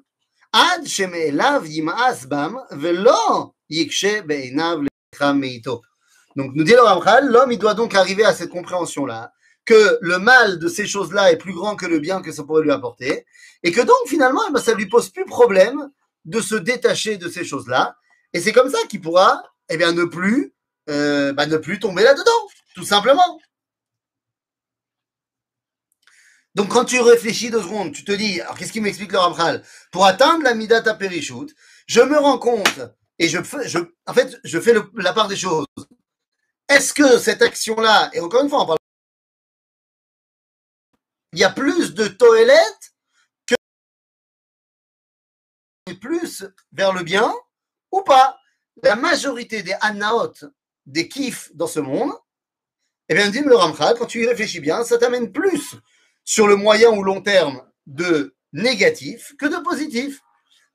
עד 0.54 0.82
שמאליו 0.86 1.62
ימאס 1.66 2.26
בם 2.26 2.56
ולא 2.80 3.50
יקשה 3.70 4.22
בעיניו 4.22 4.80
לחם 5.16 5.38
מאיתו. 5.40 5.82
Donc 6.38 6.52
nous 6.54 6.64
dit 6.64 6.74
le 6.74 6.82
Ramchal, 6.82 7.28
l'homme 7.28 7.52
il 7.52 7.60
doit 7.60 7.74
donc 7.74 7.96
arriver 7.96 8.24
à 8.24 8.34
cette 8.34 8.50
compréhension-là, 8.50 9.34
que 9.66 9.98
le 10.02 10.20
mal 10.20 10.60
de 10.60 10.68
ces 10.68 10.88
choses-là 10.88 11.32
est 11.32 11.38
plus 11.38 11.54
grand 11.54 11.76
que 11.76 11.86
le 11.86 12.00
bien 12.00 12.22
que 12.22 12.32
ça 12.32 12.44
pourrait 12.44 12.64
lui 12.64 12.72
apporter, 12.72 13.26
et 13.64 13.72
que 13.72 13.82
donc 13.82 13.98
finalement, 14.08 14.42
eh 14.48 14.54
ben, 14.54 14.62
ça 14.62 14.74
lui 14.74 14.86
pose 14.86 15.10
plus 15.10 15.26
problème 15.26 15.90
de 16.26 16.40
se 16.40 16.56
détacher 16.56 17.18
de 17.18 17.28
ces 17.30 17.44
choses-là, 17.44 17.96
et 18.34 18.40
c'est 18.40 18.54
comme 18.54 18.70
ça 18.70 18.78
qu'il 18.88 19.02
pourra, 19.02 19.44
eh 19.70 19.78
bien, 19.78 19.92
ne 19.92 20.06
plus, 20.06 20.54
euh, 20.90 21.34
bah, 21.34 21.46
ne 21.46 21.58
plus 21.58 21.80
tomber 21.80 22.04
là-dedans, 22.04 22.42
tout 22.76 22.86
simplement. 22.86 23.40
Donc 26.55 26.69
quand 26.69 26.85
tu 26.85 27.01
réfléchis 27.01 27.51
deux 27.51 27.63
secondes, 27.63 27.93
tu 27.93 28.05
te 28.05 28.13
dis, 28.13 28.41
alors 28.41 28.57
qu'est-ce 28.57 28.73
qui 28.73 28.81
m'explique 28.81 29.13
le 29.13 29.19
Ramchal 29.19 29.65
Pour 29.91 30.07
atteindre 30.07 30.45
la 30.45 30.55
Midata 30.55 30.95
Perishut, 30.95 31.53
je 31.87 32.01
me 32.01 32.17
rends 32.19 32.39
compte, 32.39 32.81
et 33.19 33.29
je, 33.29 33.39
je 33.67 33.79
en 34.07 34.15
fait, 34.15 34.39
je 34.45 34.61
fais 34.61 34.75
la 34.95 35.13
part 35.13 35.29
des 35.29 35.37
choses. 35.37 35.67
Est-ce 36.69 36.95
que 36.95 37.19
cette 37.19 37.43
action-là, 37.43 38.11
et 38.13 38.21
encore 38.21 38.43
une 38.43 38.49
fois, 38.49 38.63
on 38.63 38.67
parle 38.67 38.79
il 41.33 41.41
y 41.41 41.45
a 41.45 41.51
plus 41.51 41.95
de 41.95 42.07
toilettes 42.07 42.95
que 43.47 43.57
plus 45.95 46.45
vers 46.73 46.93
le 46.93 47.03
bien 47.03 47.35
ou 47.91 48.03
pas? 48.03 48.39
La 48.83 48.95
majorité 48.95 49.65
des 49.65 49.75
anaot, 49.81 50.33
des 50.87 51.09
kiffs 51.09 51.51
dans 51.55 51.67
ce 51.67 51.81
monde, 51.81 52.13
eh 53.09 53.15
bien, 53.15 53.29
dit 53.31 53.41
le 53.41 53.57
Ramchal, 53.57 53.97
quand 53.99 54.07
tu 54.07 54.23
y 54.23 54.27
réfléchis 54.27 54.61
bien, 54.61 54.85
ça 54.85 54.99
t'amène 54.99 55.33
plus 55.33 55.75
sur 56.24 56.48
le 56.48 56.56
moyen 56.56 56.90
ou 56.92 57.04
long 57.04 57.22
terme 57.22 57.62
de 57.86 58.36
négatif 58.54 59.36
que 59.38 59.46
de 59.46 59.58
positif. 59.64 60.22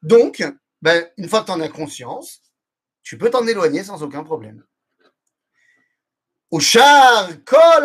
Donc, 0.02 0.43
ben, 0.83 1.09
une 1.16 1.28
fois 1.28 1.40
que 1.40 1.47
tu 1.47 1.52
en 1.52 1.61
as 1.61 1.69
conscience, 1.69 2.40
tu 3.02 3.19
peux 3.19 3.31
t'en 3.31 3.47
éloigner 3.47 3.85
sans 3.85 4.02
aucun 4.02 4.25
problème. 4.25 4.64
char 6.61 7.28
kol 7.45 7.85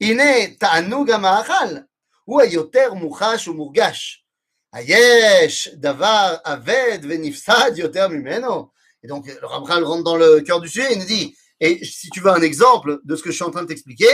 הנה 0.00 0.46
תענוג 0.58 1.10
המאכל 1.10 1.76
הוא 2.24 2.40
היותר 2.40 2.94
מוחש 2.94 3.48
ומורגש. 3.48 4.24
היש 4.72 5.68
דבר 5.74 6.36
אבד 6.44 6.98
ונפסד 7.02 7.70
יותר 7.76 8.08
ממנו 8.08 8.80
Et 9.02 9.08
donc, 9.08 9.26
le 9.26 9.46
Ramchal 9.46 9.82
rentre 9.82 10.04
dans 10.04 10.16
le 10.16 10.42
cœur 10.42 10.60
du 10.60 10.68
sujet, 10.68 10.92
il 10.92 10.98
nous 10.98 11.06
dit, 11.06 11.34
et 11.58 11.82
si 11.86 12.10
tu 12.10 12.20
veux 12.20 12.30
un 12.30 12.42
exemple 12.42 13.00
de 13.04 13.16
ce 13.16 13.22
que 13.22 13.30
je 13.30 13.36
suis 13.36 13.44
en 13.44 13.50
train 13.50 13.62
de 13.62 13.68
t'expliquer, 13.68 14.10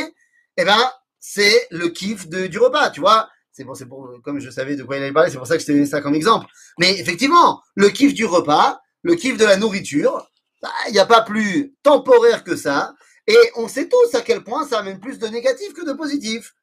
eh 0.57 0.65
ben, 0.65 0.79
c'est 1.22 1.68
le 1.72 1.88
kiff 1.88 2.28
du 2.28 2.58
repas, 2.58 2.90
tu 2.90 3.00
vois. 3.00 3.30
C'est 3.54 3.66
c'est 3.76 3.86
pour, 3.86 4.10
comme 4.24 4.40
je 4.40 4.50
savais 4.50 4.76
de 4.76 4.84
quoi 4.84 4.98
il 4.98 5.04
allait 5.04 5.14
parler, 5.14 5.30
c'est 5.30 5.38
pour 5.38 5.48
ça 5.48 5.56
que 5.56 5.62
je 5.62 5.68
t'ai 5.68 5.74
donné 5.74 5.86
ça 5.86 6.02
comme 6.02 6.16
exemple. 6.16 6.48
Mais 6.80 7.00
effectivement, 7.00 7.62
le 7.76 7.90
kiff 7.90 8.14
du 8.14 8.26
repas, 8.26 8.82
le 9.04 9.16
kiff 9.16 9.38
de 9.38 9.46
la 9.46 9.56
nourriture, 9.56 10.30
bah, 10.62 10.70
il 10.88 10.94
n'y 10.94 11.00
a 11.00 11.06
pas 11.06 11.22
plus 11.22 11.76
temporaire 11.84 12.44
que 12.44 12.56
ça. 12.56 12.94
Et 13.28 13.38
on 13.56 13.68
sait 13.68 13.88
tous 13.88 14.16
à 14.16 14.22
quel 14.22 14.44
point 14.44 14.68
ça 14.68 14.80
amène 14.80 15.00
plus 15.00 15.20
de 15.20 15.28
négatif 15.28 15.74
que 15.74 15.86
de 15.86 15.94
positif. 15.94 16.54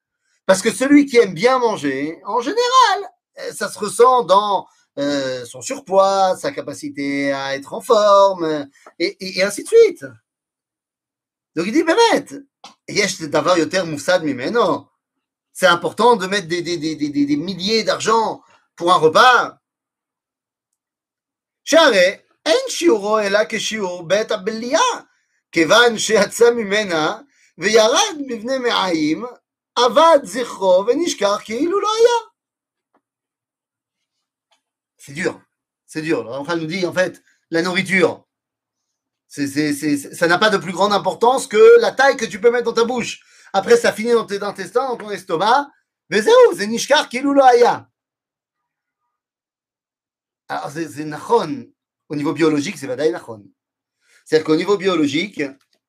Parce 0.44 0.62
que 0.62 0.72
celui 0.72 1.06
qui 1.06 1.18
aime 1.18 1.34
bien 1.34 1.58
manger, 1.58 2.20
en 2.24 2.40
général, 2.40 3.10
euh, 3.38 3.52
ça 3.52 3.68
se 3.68 3.78
ressent 3.78 4.24
dans 4.24 4.66
euh, 4.98 5.44
son 5.44 5.60
surpoids, 5.60 6.36
sa 6.36 6.50
capacité 6.50 7.32
à 7.32 7.54
être 7.54 7.74
en 7.74 7.80
forme, 7.80 8.66
et, 8.98 9.42
ainsi 9.42 9.62
de 9.62 9.68
suite. 9.68 10.04
Donc 11.54 11.66
il 11.66 11.72
dit, 11.72 11.84
c'est 15.55 15.67
important 15.67 16.15
de 16.15 16.27
mettre 16.27 16.47
des, 16.47 16.61
des, 16.61 16.77
des, 16.77 16.95
des 16.95 17.37
milliers 17.37 17.83
d'argent 17.83 18.41
pour 18.75 18.91
un 18.91 18.97
repas. 18.97 19.57
כיוון 25.53 25.97
שיצא 25.97 26.51
ממנה 26.51 27.21
וירד 27.57 28.15
מבנה 28.27 28.59
מעיים, 28.59 29.25
אבד 29.85 30.19
זכרו 30.23 30.85
ונשכח 30.87 31.41
כאילו 31.43 31.79
לא 31.79 31.87
היה. 31.99 32.33
C'est 34.97 35.13
dur, 35.13 35.41
c'est 35.85 36.01
dur. 36.01 36.23
Le 36.23 36.29
Ramchal 36.29 36.59
nous 36.59 36.65
dit 36.65 36.85
en 36.85 36.93
fait, 36.93 37.21
la 37.51 37.61
nourriture, 37.61 38.25
ça 39.28 40.26
n'a 40.26 40.38
pas 40.38 40.50
de 40.50 40.56
plus 40.56 40.72
grande 40.72 40.92
importance 40.92 41.46
que 41.46 41.80
la 41.80 41.92
taille 41.92 42.16
que 42.16 42.24
tu 42.24 42.40
peux 42.40 42.50
mettre 42.50 42.64
dans 42.64 42.72
ta 42.72 42.84
bouche. 42.84 43.20
Après, 43.52 43.76
ça 43.76 43.92
finit 43.92 44.12
dans 44.12 44.24
tes 44.24 44.42
intestins, 44.42 44.88
dans 44.88 44.96
ton 44.96 45.10
estomac. 45.10 45.68
Mais 46.10 46.22
c'est 46.22 46.30
où? 46.30 46.56
C'est 46.56 46.66
Nishkar 46.66 47.08
Kiluloaya. 47.08 47.88
Alors, 50.48 50.70
c'est 50.70 51.04
Nachon. 51.04 51.66
Au 52.08 52.16
niveau 52.16 52.32
biologique, 52.32 52.78
c'est 52.78 52.86
Vadaï 52.86 53.12
Nachon. 53.12 53.44
C'est-à-dire 54.24 54.46
qu'au 54.46 54.56
niveau 54.56 54.78
biologique, 54.78 55.42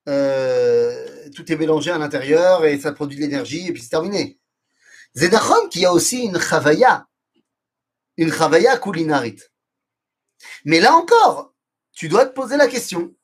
euh, 0.09 1.29
tout 1.33 1.49
est 1.49 1.55
mélangé 1.55 1.91
à 1.91 1.97
l'intérieur 1.97 2.65
et 2.65 2.77
ça 2.79 2.91
produit 2.91 3.17
de 3.17 3.21
l'énergie 3.21 3.67
et 3.67 3.71
puis 3.71 3.81
c'est 3.81 3.89
terminé. 3.89 4.37
C'est 5.15 5.31
Nachon 5.31 5.69
qui 5.69 5.85
a 5.85 5.93
aussi 5.93 6.23
une 6.23 6.39
chavaya. 6.39 7.07
Une 8.17 8.33
chavaya 8.33 8.77
culinarite. 8.77 9.49
Mais 10.65 10.81
là 10.81 10.93
encore, 10.93 11.53
tu 11.93 12.09
dois 12.09 12.25
te 12.25 12.33
poser 12.33 12.57
la 12.57 12.67
question. 12.67 13.15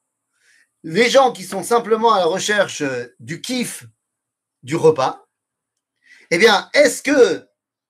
Les 0.87 1.09
gens 1.09 1.31
qui 1.31 1.43
sont 1.43 1.63
simplement 1.63 2.13
à 2.13 2.19
la 2.19 2.25
recherche 2.25 2.83
du 3.19 3.41
kiff 3.41 3.85
du 4.61 4.75
repas, 4.75 5.25
eh 6.29 6.37
bien, 6.37 6.69
est-ce 6.75 7.01
que 7.01 7.43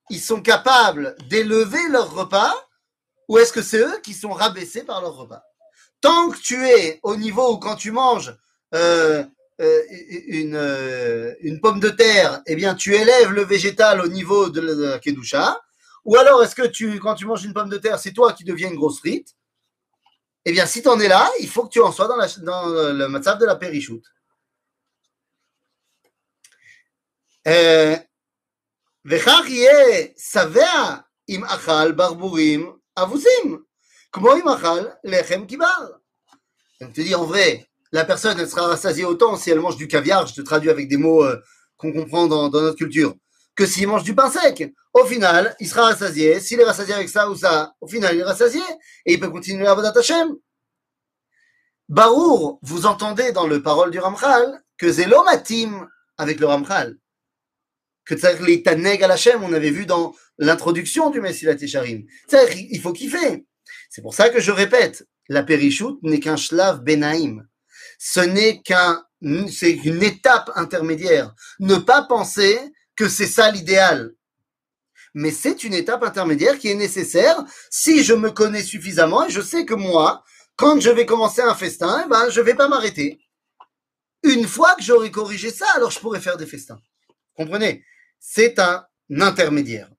ils 0.10 0.22
sont 0.22 0.42
capables 0.42 1.14
d'élever 1.28 1.90
leur 1.90 2.16
repas 2.16 2.56
ou 3.28 3.38
est-ce 3.38 3.52
que 3.52 3.62
c'est 3.62 3.80
eux 3.80 4.00
qui 4.02 4.14
sont 4.14 4.32
rabaissés 4.32 4.84
par 4.84 5.02
leur 5.02 5.14
repas? 5.14 5.44
Tant 6.00 6.30
que 6.30 6.38
tu 6.38 6.66
es 6.70 7.02
au 7.04 7.18
niveau 7.18 7.56
où 7.56 7.58
quand 7.58 7.76
tu 7.76 7.92
manges 7.92 8.34
euh, 8.74 9.26
euh, 9.60 9.82
une, 10.28 10.56
euh, 10.56 11.34
pomme 11.62 11.82
de 11.82 11.90
terre, 11.90 12.44
eh 12.46 12.56
bien 12.56 12.76
tu 12.76 12.96
élèves 12.96 13.32
le 13.32 13.44
végétal 13.44 14.00
au 14.00 14.08
niveau 14.08 14.50
de 14.50 14.62
la, 14.62 15.00
kedusha. 15.00 15.60
Ou 16.06 16.16
alors 16.16 16.42
est-ce 16.46 16.56
que 16.56 16.68
tu, 16.68 16.98
quand 17.02 17.16
tu 17.16 17.26
manges 17.26 17.44
une 17.44 17.54
pomme 17.54 17.70
de 17.70 17.78
terre, 17.78 18.00
c'est 18.00 18.14
toi 18.14 18.32
qui 18.32 18.46
deviens 18.46 18.70
une 18.70 18.78
grosse 18.78 19.00
frite? 19.00 19.35
Eh 20.45 20.53
bien, 20.53 20.67
si 20.67 20.83
tu 20.83 20.89
en 20.89 20.99
es 20.99 21.09
là, 21.09 21.31
il 21.41 21.49
faut 21.49 21.65
que 21.65 21.71
tu 21.71 21.81
en 21.81 21.93
sois 21.93 22.09
dans, 22.09 22.17
la, 22.17 22.27
dans 22.39 22.67
le 22.93 23.09
matzaf 23.09 23.39
de 23.39 23.47
la 23.47 23.57
périchoute. 23.57 24.07
וכך 29.05 29.45
יהיה 29.49 30.07
שבע 30.19 30.97
אם 31.29 31.45
אכל 31.45 31.93
ברבורים 31.93 32.77
אבוסים. 32.97 33.63
Comment 34.13 34.35
il 34.35 34.43
machal 34.43 34.99
lechem 35.05 35.47
kibar. 35.47 36.01
Donc 36.81 36.93
tu 36.93 37.05
dis 37.05 37.15
en 37.15 37.25
vrai, 37.25 37.71
la 37.93 38.05
personne 38.05 38.39
elle 38.41 38.49
sera 38.49 38.67
rassasiée 38.67 39.05
autant 39.05 39.37
si 39.37 39.51
elle 39.51 39.61
mange 39.61 39.77
du 39.77 39.87
caviar, 39.87 40.27
je 40.27 40.35
te 40.35 40.41
traduis 40.41 40.69
avec 40.69 40.89
des 40.89 40.97
mots 40.97 41.23
euh, 41.23 41.41
qu'on 41.77 41.93
comprend 41.93 42.27
dans, 42.27 42.51
notre 42.51 42.77
culture, 42.77 43.15
que 43.56 43.66
s'il 43.66 43.88
mange 43.88 44.04
du 44.04 44.14
pain 44.14 44.30
sec. 44.30 44.74
Au 44.94 45.06
final, 45.06 45.56
il 45.60 45.68
sera 45.68 45.84
rassasié. 45.86 46.40
S'il 46.40 46.60
est 46.60 46.66
rassasié 46.66 46.94
avec 46.94 47.10
ça 47.10 47.30
ou 47.30 47.36
ça, 47.36 47.74
au 47.82 47.88
final, 47.88 48.16
il 48.16 48.20
est 48.20 48.24
rassasié 48.24 48.62
et 49.06 49.14
il 49.14 49.20
peut 49.20 49.30
continuer 49.30 49.68
à 49.68 49.74
Vodat 49.74 49.94
Hashem. 49.96 50.36
Barour, 51.88 52.60
vous 52.64 52.86
entendez 52.86 53.32
dans 53.32 53.48
le 53.48 53.62
parole 53.62 53.92
du 53.92 54.00
Ramchal 54.00 54.62
que 54.78 54.92
Zelomatim 54.92 55.88
avec 56.18 56.40
le 56.40 56.48
Ramchal. 56.48 56.98
Que 58.06 58.16
les 58.46 58.62
Taneg 58.62 59.04
al 59.04 59.12
Hashem, 59.12 59.44
on 59.44 59.54
avait 59.54 59.72
vu 59.72 59.86
dans 59.86 60.14
l'introduction 60.38 61.10
du 61.10 61.22
Messilat 61.22 61.56
Tesharim. 61.56 62.06
Il 62.32 62.82
faut 62.82 62.94
kiffer. 62.94 63.46
C'est 63.90 64.02
pour 64.02 64.14
ça 64.14 64.30
que 64.30 64.40
je 64.40 64.52
répète, 64.52 65.08
la 65.30 65.44
périchoute 65.44 66.00
n'est 66.04 66.20
qu'un 66.20 66.38
shlav 66.38 66.84
benaim. 66.84 67.44
Ce 67.98 68.20
n'est 68.20 68.62
qu'un, 68.62 69.04
c'est 69.52 69.72
une 69.72 70.04
étape 70.04 70.52
intermédiaire. 70.56 71.34
Ne 71.60 71.78
pas 71.78 72.04
penser 72.04 72.60
que 72.97 73.09
c'est 73.09 73.27
ça 73.27 73.51
l'idéal. 73.51 74.13
Mais 75.15 75.31
c'est 75.31 75.65
une 75.65 75.75
étape 75.75 76.03
intermédiaire 76.03 76.59
qui 76.59 76.69
est 76.69 76.75
nécessaire 76.75 77.37
si 77.71 78.05
je 78.05 78.15
me 78.15 78.31
connais 78.31 78.63
suffisamment 78.63 79.25
et 79.27 79.31
je 79.31 79.41
sais 79.41 79.65
que 79.65 79.75
moi, 79.75 80.23
quand 80.57 80.81
je 80.81 80.91
vais 80.91 81.07
commencer 81.07 81.43
un 81.43 81.55
festin, 81.55 82.03
eh 82.05 82.09
ben, 82.09 82.29
je 82.31 82.41
vais 82.41 82.55
pas 82.55 82.69
m'arrêter. 82.69 83.21
Une 84.23 84.47
fois 84.47 84.75
que 84.75 84.83
j'aurai 84.83 85.11
corrigé 85.11 85.51
ça, 85.51 85.67
alors 85.75 85.91
je 85.91 85.99
pourrai 85.99 86.21
faire 86.21 86.37
des 86.37 86.47
festins. 86.47 86.81
Comprenez? 87.35 87.85
C'est 88.19 88.59
un 88.59 88.85
intermédiaire. 89.11 89.91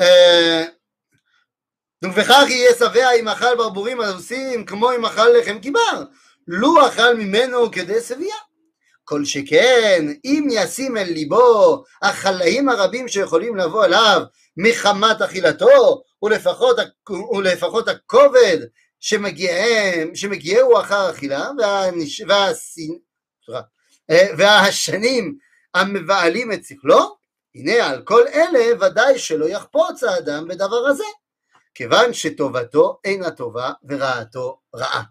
Euh, 0.00 0.66
Donc, 2.02 2.12
וכך 2.16 2.44
יהיה 2.48 2.74
שבע 2.74 3.10
אם 3.20 3.28
אכל 3.28 3.56
ברבורים 3.56 4.00
עושים 4.00 4.64
כמו 4.66 4.92
אם 4.92 5.04
אכל 5.04 5.28
לחם 5.28 5.58
קיבר, 5.58 6.04
לו 6.48 6.86
אכל 6.88 7.14
ממנו 7.14 7.70
כדי 7.70 8.00
שביה. 8.00 8.36
כל 9.03 9.25
שכן, 9.25 10.05
אם 10.25 10.47
ישים 10.51 10.97
אל 10.97 11.03
ליבו 11.03 11.83
החלאים 12.01 12.69
הרבים 12.69 13.07
שיכולים 13.07 13.55
לבוא 13.55 13.85
אליו 13.85 14.21
מחמת 14.57 15.21
אכילתו, 15.21 16.03
ולפחות, 16.23 16.77
ולפחות 17.37 17.87
הכובד 17.87 18.57
שמגיעם, 18.99 20.15
שמגיעהו 20.15 20.79
אחר 20.79 21.09
אכילה, 21.09 21.49
והנש, 21.57 22.21
והסין, 22.27 22.97
והשנים 24.37 25.37
המבעלים 25.73 26.51
את 26.51 26.65
שכלו, 26.65 27.15
הנה 27.55 27.87
על 27.89 28.01
כל 28.01 28.23
אלה 28.33 28.85
ודאי 28.85 29.19
שלא 29.19 29.45
יחפוץ 29.45 30.03
האדם 30.03 30.47
בדבר 30.47 30.87
הזה, 30.87 31.03
כיוון 31.75 32.13
שטובתו 32.13 32.99
אינה 33.03 33.31
טובה 33.31 33.71
ורעתו 33.89 34.59
רעה. 34.75 35.03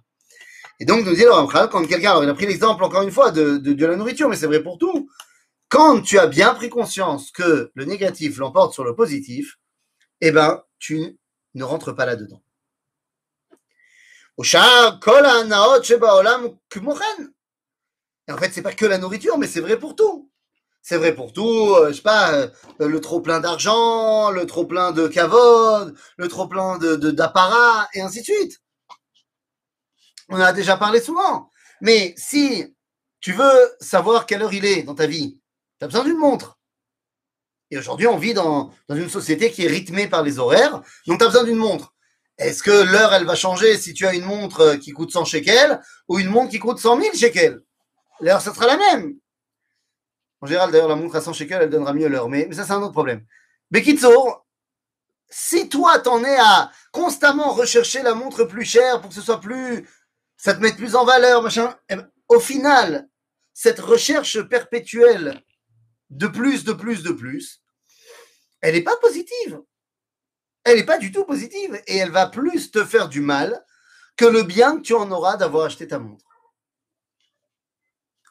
Et 0.80 0.84
donc, 0.84 1.04
nous 1.04 1.14
dit 1.14 1.22
le 1.22 1.32
Ramchal, 1.32 1.68
quand 1.68 1.86
quelqu'un, 1.86 2.16
a 2.16 2.34
pris 2.34 2.46
l'exemple 2.46 2.82
encore 2.82 3.02
une 3.02 3.10
fois 3.10 3.30
de, 3.30 3.58
de, 3.58 3.86
la 3.86 3.96
nourriture, 3.96 4.28
mais 4.28 4.36
c'est 4.36 4.46
vrai 4.46 4.62
pour 4.62 4.78
tout. 4.78 5.08
Quand 5.68 6.00
tu 6.02 6.18
as 6.18 6.26
bien 6.26 6.54
pris 6.54 6.68
conscience 6.68 7.30
que 7.30 7.70
le 7.74 7.84
négatif 7.84 8.38
l'emporte 8.38 8.74
sur 8.74 8.84
le 8.84 8.94
positif, 8.94 9.58
eh 10.20 10.30
ben, 10.30 10.62
tu 10.78 11.18
ne 11.54 11.64
rentres 11.64 11.94
pas 11.94 12.06
là-dedans. 12.06 12.42
En 18.30 18.36
fait, 18.36 18.50
c'est 18.52 18.62
pas 18.62 18.72
que 18.72 18.86
la 18.86 18.98
nourriture, 18.98 19.36
mais 19.38 19.46
c'est 19.46 19.60
vrai 19.60 19.78
pour 19.78 19.94
tout. 19.94 20.30
C'est 20.80 20.96
vrai 20.96 21.14
pour 21.14 21.32
tout, 21.32 21.74
euh, 21.74 21.88
je 21.90 21.94
sais 21.94 22.02
pas, 22.02 22.32
euh, 22.32 22.48
le 22.80 23.00
trop 23.00 23.20
plein 23.20 23.38
d'argent, 23.40 24.30
le 24.30 24.46
trop 24.46 24.64
plein 24.66 24.90
de 24.90 25.06
kavod, 25.06 25.94
le 26.16 26.28
trop 26.28 26.48
plein 26.48 26.78
de 26.78 26.96
d'apparat, 26.96 27.88
et 27.94 28.00
ainsi 28.00 28.20
de 28.20 28.24
suite. 28.24 28.60
On 30.32 30.36
en 30.36 30.40
a 30.40 30.52
déjà 30.54 30.78
parlé 30.78 31.00
souvent. 31.00 31.50
Mais 31.82 32.14
si 32.16 32.74
tu 33.20 33.32
veux 33.32 33.76
savoir 33.80 34.24
quelle 34.24 34.42
heure 34.42 34.54
il 34.54 34.64
est 34.64 34.82
dans 34.82 34.94
ta 34.94 35.06
vie, 35.06 35.38
tu 35.78 35.84
as 35.84 35.88
besoin 35.88 36.04
d'une 36.04 36.16
montre. 36.16 36.58
Et 37.70 37.76
aujourd'hui, 37.76 38.06
on 38.06 38.16
vit 38.16 38.32
dans, 38.32 38.72
une 38.88 39.10
société 39.10 39.50
qui 39.50 39.64
est 39.64 39.68
rythmée 39.68 40.08
par 40.08 40.22
les 40.22 40.38
horaires, 40.38 40.82
donc 41.06 41.18
tu 41.18 41.24
as 41.24 41.28
besoin 41.28 41.44
d'une 41.44 41.56
montre. 41.56 41.94
Est-ce 42.38 42.62
que 42.62 42.70
l'heure, 42.70 43.12
elle 43.12 43.26
va 43.26 43.34
changer 43.34 43.76
si 43.76 43.92
tu 43.92 44.06
as 44.06 44.14
une 44.14 44.24
montre 44.24 44.76
qui 44.76 44.92
coûte 44.92 45.12
100 45.12 45.26
shekels 45.26 45.80
ou 46.08 46.18
une 46.18 46.28
montre 46.28 46.50
qui 46.50 46.58
coûte 46.58 46.78
100 46.78 47.00
000 47.00 47.14
shekels? 47.14 47.60
L'heure, 48.20 48.40
ça 48.40 48.54
sera 48.54 48.66
la 48.66 48.78
même. 48.78 49.14
En 50.40 50.46
général, 50.46 50.72
d'ailleurs, 50.72 50.88
la 50.88 50.96
montre 50.96 51.16
à 51.16 51.20
100 51.20 51.34
shekels, 51.34 51.62
elle 51.62 51.70
donnera 51.70 51.92
mieux 51.92 52.08
l'heure, 52.08 52.30
mais, 52.30 52.46
mais, 52.48 52.54
ça, 52.54 52.64
c'est 52.64 52.72
un 52.72 52.80
autre 52.80 52.92
problème. 52.92 53.22
Bekitsour, 53.70 54.46
si 55.28 55.68
toi, 55.68 55.98
t'en 55.98 56.24
es 56.24 56.36
à 56.38 56.70
constamment 56.90 57.52
rechercher 57.52 58.02
la 58.02 58.14
montre 58.14 58.44
plus 58.44 58.64
chère 58.64 59.00
pour 59.00 59.10
que 59.10 59.14
ce 59.14 59.22
soit 59.22 59.40
plus 59.40 59.86
ça 60.42 60.54
te 60.54 60.60
met 60.60 60.72
plus 60.72 60.96
en 60.96 61.04
valeur, 61.04 61.40
machin. 61.40 61.78
Eh 61.88 61.94
ben, 61.94 62.10
au 62.26 62.40
final, 62.40 63.08
cette 63.52 63.78
recherche 63.78 64.42
perpétuelle 64.42 65.40
de 66.10 66.26
plus, 66.26 66.64
de 66.64 66.72
plus, 66.72 67.04
de 67.04 67.12
plus, 67.12 67.62
elle 68.60 68.74
n'est 68.74 68.82
pas 68.82 68.96
positive. 68.96 69.62
Elle 70.64 70.78
n'est 70.78 70.84
pas 70.84 70.98
du 70.98 71.12
tout 71.12 71.24
positive 71.24 71.80
et 71.86 71.96
elle 71.96 72.10
va 72.10 72.26
plus 72.26 72.72
te 72.72 72.84
faire 72.84 73.08
du 73.08 73.20
mal 73.20 73.64
que 74.16 74.24
le 74.24 74.42
bien 74.42 74.78
que 74.78 74.82
tu 74.82 74.94
en 74.94 75.12
auras 75.12 75.36
d'avoir 75.36 75.66
acheté 75.66 75.86
ta 75.86 76.00
montre. 76.00 76.26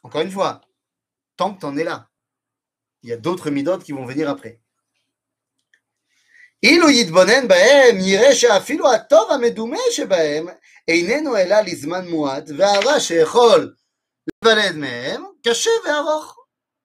Encore 0.04 0.22
une 0.22 0.32
fois, 0.32 0.60
tant 1.38 1.54
que 1.54 1.62
tu 1.62 1.66
en 1.66 1.78
es 1.78 1.86
là, 1.86 2.10
il 3.04 3.10
y 3.10 3.14
a 3.14 3.18
d'autres 3.18 3.50
midotes 3.50 3.86
qui 3.86 3.94
vont 3.94 4.06
venir 4.06 4.30
après. 4.30 4.62
אילו 6.63 6.91
יתבונן 6.91 7.49
בהם, 7.49 7.97
יראה 8.01 8.35
שאפילו 8.35 8.93
הטוב 8.93 9.31
המדומה 9.33 9.79
שבהם 9.91 10.47
איננו 10.89 11.37
אלא 11.37 11.61
לזמן 11.61 12.09
מועט, 12.09 12.45
והרע 12.57 13.01
שיכול 13.01 13.75
להיוולד 14.45 14.77
מהם 14.77 15.25
קשה 15.47 15.71
וארוך. 15.85 16.37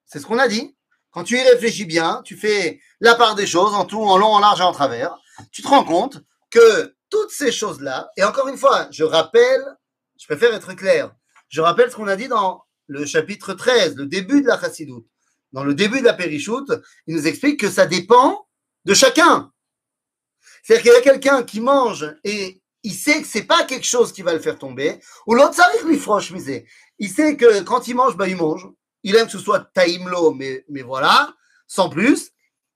C'est 0.06 0.20
ce 0.20 0.26
qu'on 0.26 0.40
a 0.40 0.48
dit. 0.50 0.76
Quand 1.12 1.24
tu 1.24 1.38
y 1.38 1.42
réfléchis 1.42 1.86
bien, 1.86 2.22
tu 2.26 2.36
fais 2.36 2.82
la 3.00 3.16
part 3.16 3.36
des 3.36 3.48
choses 3.48 3.74
en 3.74 3.86
tout, 3.86 4.02
en 4.02 4.18
long, 4.18 4.34
en 4.34 4.40
large 4.40 4.60
et 4.60 4.64
en 4.64 4.72
travers, 4.72 5.18
tu 5.52 5.62
te 5.62 5.68
rends 5.68 5.84
compte 5.84 6.18
que 6.50 6.96
toutes 7.10 7.32
ces 7.32 7.52
choses-là, 7.52 8.10
et 8.18 8.24
encore 8.24 8.48
une 8.48 8.58
fois, 8.58 8.88
je 8.92 9.04
rappelle, 9.04 9.64
je 10.20 10.26
préfère 10.26 10.54
être 10.54 10.74
clair, 10.74 11.14
je 11.50 11.62
rappelle 11.62 11.92
ce 11.92 11.96
qu'on 11.96 12.08
a 12.08 12.16
dit 12.16 12.28
dans 12.28 12.64
le 12.88 13.06
chapitre 13.06 13.54
13, 13.54 13.96
le 13.96 14.06
début 14.06 14.42
de 14.42 14.48
la 14.48 14.60
chassidoute. 14.60 15.06
Dans 15.52 15.64
le 15.66 15.74
début 15.74 16.00
de 16.00 16.06
la 16.06 16.14
périchoute, 16.14 16.72
il 17.08 17.16
nous 17.16 17.28
explique 17.28 17.60
que 17.60 17.70
ça 17.70 17.86
dépend 17.86 18.48
de 18.86 18.94
chacun. 18.94 19.52
C'est-à-dire 20.67 20.83
qu'il 20.83 20.93
y 20.93 20.97
a 20.97 21.13
quelqu'un 21.13 21.43
qui 21.45 21.61
mange 21.61 22.13
et 22.25 22.61
il 22.83 22.93
sait 22.93 23.23
que 23.23 23.29
c'est 23.29 23.45
pas 23.45 23.63
quelque 23.63 23.87
chose 23.87 24.13
qui 24.13 24.23
va 24.23 24.33
le 24.33 24.41
faire 24.41 24.59
tomber, 24.59 24.99
ou 25.29 25.35
l'autre, 25.35 25.55
ça 25.55 25.65
lui 25.85 25.97
franche 25.97 26.33
misé. 26.33 26.67
Il 26.99 27.09
sait 27.09 27.37
que 27.37 27.61
quand 27.61 27.87
il 27.87 27.95
mange, 27.95 28.17
bah, 28.17 28.27
il 28.27 28.37
mange. 28.37 28.69
Il 29.05 29.15
aime 29.15 29.27
que 29.27 29.33
ce 29.33 29.39
soit 29.39 29.61
taïmlo, 29.61 30.33
mais, 30.33 30.65
mais 30.69 30.83
voilà, 30.83 31.33
sans 31.69 31.89
plus. 31.89 32.33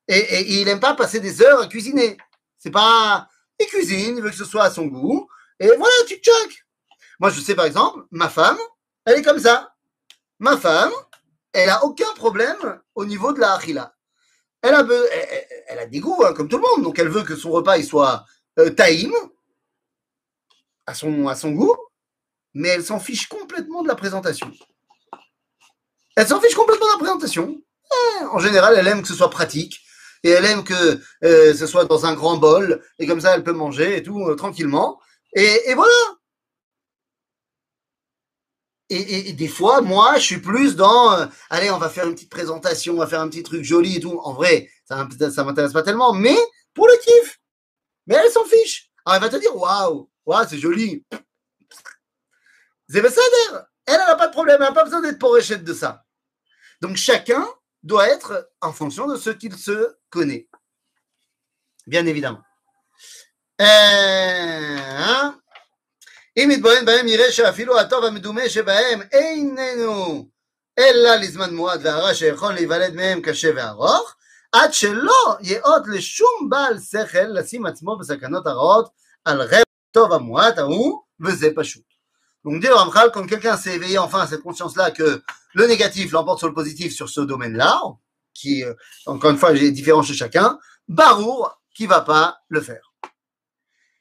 Et, 0.06 0.60
il 0.60 0.68
aime 0.68 0.78
pas 0.78 0.94
passer 0.94 1.18
des 1.18 1.42
heures 1.42 1.62
à 1.62 1.66
cuisiner. 1.66 2.16
C'est 2.58 2.70
pas, 2.70 3.28
il 3.58 3.66
cuisine, 3.66 4.18
il 4.18 4.22
veut 4.22 4.30
que 4.30 4.36
ce 4.36 4.44
soit 4.44 4.62
à 4.64 4.70
son 4.70 4.86
goût. 4.86 5.28
Et 5.58 5.66
voilà, 5.66 5.94
tu 6.06 6.14
tchoc. 6.14 6.64
Moi, 7.18 7.30
je 7.30 7.40
sais 7.40 7.56
par 7.56 7.64
exemple, 7.64 8.04
ma 8.12 8.28
femme, 8.28 8.58
elle 9.04 9.18
est 9.18 9.22
comme 9.22 9.40
ça. 9.40 9.74
Ma 10.38 10.56
femme, 10.56 10.92
elle 11.52 11.70
a 11.70 11.84
aucun 11.84 12.12
problème 12.14 12.80
au 12.94 13.04
niveau 13.04 13.32
de 13.32 13.40
la 13.40 13.54
achila. 13.54 13.96
Elle 14.62 14.74
a, 14.74 15.86
des 15.86 16.00
goûts, 16.00 16.22
hein, 16.24 16.34
comme 16.34 16.48
tout 16.48 16.56
le 16.56 16.62
monde. 16.62 16.84
Donc, 16.84 16.98
elle 16.98 17.08
veut 17.08 17.22
que 17.22 17.36
son 17.36 17.50
repas 17.50 17.78
il 17.78 17.84
soit 17.84 18.24
euh, 18.58 18.70
taïm, 18.70 19.12
à 20.86 20.94
son, 20.94 21.28
à 21.28 21.34
son 21.34 21.52
goût, 21.52 21.76
mais 22.54 22.68
elle 22.68 22.84
s'en 22.84 23.00
fiche 23.00 23.28
complètement 23.28 23.82
de 23.82 23.88
la 23.88 23.94
présentation. 23.94 24.50
Elle 26.16 26.26
s'en 26.26 26.40
fiche 26.40 26.54
complètement 26.54 26.86
de 26.86 26.92
la 26.92 26.98
présentation. 26.98 27.62
Eh, 27.92 28.24
en 28.24 28.38
général, 28.38 28.74
elle 28.76 28.88
aime 28.88 29.02
que 29.02 29.08
ce 29.08 29.14
soit 29.14 29.30
pratique. 29.30 29.80
Et 30.22 30.30
elle 30.30 30.44
aime 30.44 30.64
que 30.64 31.00
euh, 31.24 31.54
ce 31.54 31.66
soit 31.66 31.86
dans 31.86 32.04
un 32.04 32.14
grand 32.14 32.36
bol. 32.36 32.84
Et 32.98 33.06
comme 33.06 33.20
ça, 33.20 33.34
elle 33.34 33.44
peut 33.44 33.52
manger 33.52 33.96
et 33.96 34.02
tout, 34.02 34.28
euh, 34.28 34.34
tranquillement. 34.34 35.00
Et 35.34 35.74
voilà. 35.74 35.92
Et, 38.92 39.32
des 39.34 39.46
fois, 39.46 39.80
moi, 39.82 40.16
je 40.16 40.24
suis 40.24 40.40
plus 40.40 40.74
dans, 40.74 41.12
euh, 41.12 41.26
allez, 41.48 41.70
on 41.70 41.78
va 41.78 41.88
faire 41.88 42.06
une 42.06 42.14
petite 42.14 42.30
présentation, 42.30 42.94
on 42.94 42.98
va 42.98 43.06
faire 43.06 43.20
un 43.20 43.28
petit 43.28 43.44
truc 43.44 43.62
joli 43.62 43.96
et 43.96 44.00
tout. 44.00 44.18
En 44.24 44.32
vrai, 44.32 44.68
ça, 44.84 45.08
ça 45.30 45.44
m'intéresse 45.44 45.72
pas 45.72 45.84
tellement, 45.84 46.12
mais 46.12 46.36
pour 46.74 46.88
le 46.88 46.94
kiff. 46.96 47.40
Mais 48.08 48.16
elle 48.16 48.30
s'en 48.32 48.44
fiche. 48.44 48.90
Alors, 49.04 49.16
elle 49.16 49.22
va 49.22 49.28
te 49.28 49.40
dire, 49.40 49.54
waouh, 49.54 50.10
waouh, 50.26 50.46
c'est 50.48 50.58
joli. 50.58 51.04
C'est 52.88 52.98
Elle, 52.98 53.06
elle 53.86 53.96
n'a 53.96 54.16
pas 54.16 54.26
de 54.26 54.32
problème, 54.32 54.56
elle 54.60 54.68
n'a 54.68 54.72
pas 54.72 54.82
besoin 54.82 55.00
d'être 55.00 55.20
pour 55.20 55.38
échette 55.38 55.62
de 55.62 55.72
ça. 55.72 56.04
Donc, 56.80 56.96
chacun 56.96 57.46
doit 57.84 58.08
être 58.08 58.50
en 58.60 58.72
fonction 58.72 59.06
de 59.06 59.16
ce 59.16 59.30
qu'il 59.30 59.56
se 59.56 59.94
connaît. 60.10 60.48
Bien 61.86 62.04
évidemment. 62.06 62.42
Euh, 63.60 63.64
hein? 64.80 65.40
אם 66.39 66.49
יתבונן 66.51 66.85
בהם 66.85 67.07
יראה 67.07 67.31
שאפילו 67.31 67.79
הטוב 67.79 68.05
המדומה 68.05 68.49
שבהם 68.49 69.01
איננו 69.11 70.27
אלא 70.79 71.15
לזמן 71.15 71.55
מועד 71.55 71.85
והרע 71.85 72.13
שיכול 72.13 72.53
להיוולד 72.53 72.93
מהם 72.93 73.21
קשה 73.21 73.49
וארוך, 73.55 74.15
עד 74.51 74.73
שלא 74.73 75.37
יאות 75.41 75.83
לשום 75.87 76.49
בעל 76.49 76.79
שכל 76.79 77.27
לשים 77.27 77.65
עצמו 77.65 77.97
בסכנות 77.97 78.47
הרעות 78.47 78.89
על 79.25 79.41
רב 79.41 79.63
טוב 79.91 80.13
המועט 80.13 80.57
ההוא, 80.57 81.01
וזה 81.19 81.49
פשוט. 81.55 81.83
Donc 82.45 82.61
dit 82.61 82.67
le 82.67 82.75
Ramchal, 82.75 83.11
quand 83.11 83.25
quelqu'un 83.25 83.57
s'est 83.57 83.73
éveillé 83.73 83.97
enfin 83.97 84.19
à 84.19 84.27
cette 84.27 84.41
conscience-là 84.41 84.91
que 84.91 85.23
le 85.55 85.65
négatif 85.65 86.11
l'emporte 86.11 86.37
sur 86.39 86.47
le 86.47 86.53
positif 86.53 86.93
sur 86.93 87.09
ce 87.09 87.21
domaine-là, 87.21 87.81
qui, 88.35 88.63
encore 89.07 89.31
une 89.31 89.37
fois, 89.37 89.51
est 89.53 89.71
différent 89.71 90.03
chez 90.03 90.13
chacun, 90.13 90.59
Barour 90.87 91.59
qui 91.73 91.87
va 91.87 92.01
pas 92.01 92.37
le 92.49 92.61
faire. 92.61 92.88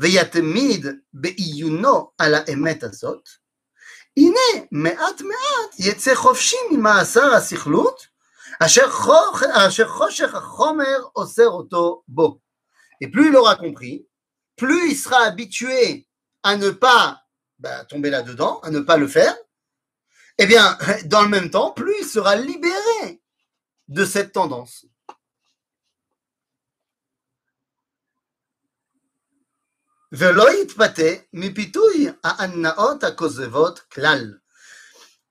ויתמיד 0.00 0.86
בעיונו 1.12 2.10
על 2.18 2.34
האמת 2.34 2.82
הזאת, 2.82 3.28
הנה 4.16 4.66
מעט 4.72 5.20
מעט 5.20 5.78
יצא 5.78 6.14
חופשי 6.14 6.56
ממאסר 6.70 7.34
הסכלות, 7.34 8.06
אשר, 8.60 8.90
חוח, 8.90 9.42
אשר 9.42 9.88
חושך 9.88 10.34
החומר 10.34 10.98
אוסר 11.16 11.48
אותו 11.48 12.02
בו. 12.08 12.38
Et 13.04 13.08
plus 13.08 13.28
il 13.28 13.36
aura 13.36 13.56
compris, 13.56 14.06
plus 14.56 14.90
il 14.90 14.96
sera 14.96 15.24
habitué 15.24 16.08
à 16.42 16.56
ne 16.56 16.70
pas 16.70 17.20
bah, 17.58 17.84
tomber 17.84 18.10
là-dedans, 18.10 18.60
à 18.60 18.70
ne 18.70 18.80
pas 18.80 18.96
le 18.96 19.06
faire, 19.06 19.36
eh 20.38 20.46
bien, 20.46 20.78
dans 21.04 21.22
le 21.22 21.28
même 21.28 21.50
temps, 21.50 21.72
plus 21.72 21.94
il 22.00 22.06
sera 22.06 22.36
libéré 22.36 23.20
de 23.88 24.04
cette 24.04 24.32
tendance. 24.32 24.86
ולא 30.12 30.62
יתפתה 30.62 31.10
מפיתוי 31.32 32.08
ההנאות 32.24 33.04
הכוזבות 33.04 33.78
כלל. 33.78 34.34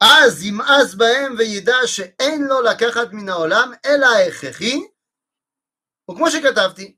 אז 0.01 0.43
ימאס 0.43 0.93
בהם 0.93 1.36
וידע 1.38 1.75
שאין 1.86 2.43
לו 2.43 2.62
לקחת 2.62 3.13
מן 3.13 3.30
העולם 3.30 3.71
אלא 3.86 4.06
ההכרחי, 4.06 4.82
וכמו 6.12 6.32
שכתבתי, 6.32 6.95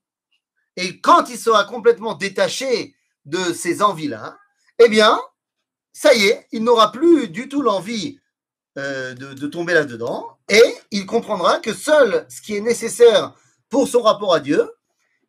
et 0.77 1.01
quand 1.01 1.29
il 1.29 1.39
sera 1.39 1.63
complètement 1.63 2.13
détaché 2.13 2.95
de 3.25 3.51
ces 3.53 3.81
envies-là, 3.81 4.37
eh 4.79 4.89
bien, 4.89 5.19
ça 5.91 6.13
y 6.13 6.25
est, 6.25 6.47
il 6.51 6.63
n'aura 6.63 6.91
plus 6.91 7.29
du 7.29 7.49
tout 7.49 7.63
l'envie 7.63 8.19
euh, 8.77 9.15
de, 9.15 9.33
de, 9.33 9.47
tomber 9.47 9.73
là-dedans, 9.73 10.37
et 10.49 10.75
il 10.91 11.07
comprendra 11.07 11.59
que 11.59 11.73
seul 11.73 12.27
ce 12.29 12.41
qui 12.41 12.55
est 12.55 12.61
nécessaire 12.61 13.33
pour 13.69 13.87
son 13.87 14.03
rapport 14.03 14.35
à 14.35 14.39
Dieu, 14.39 14.69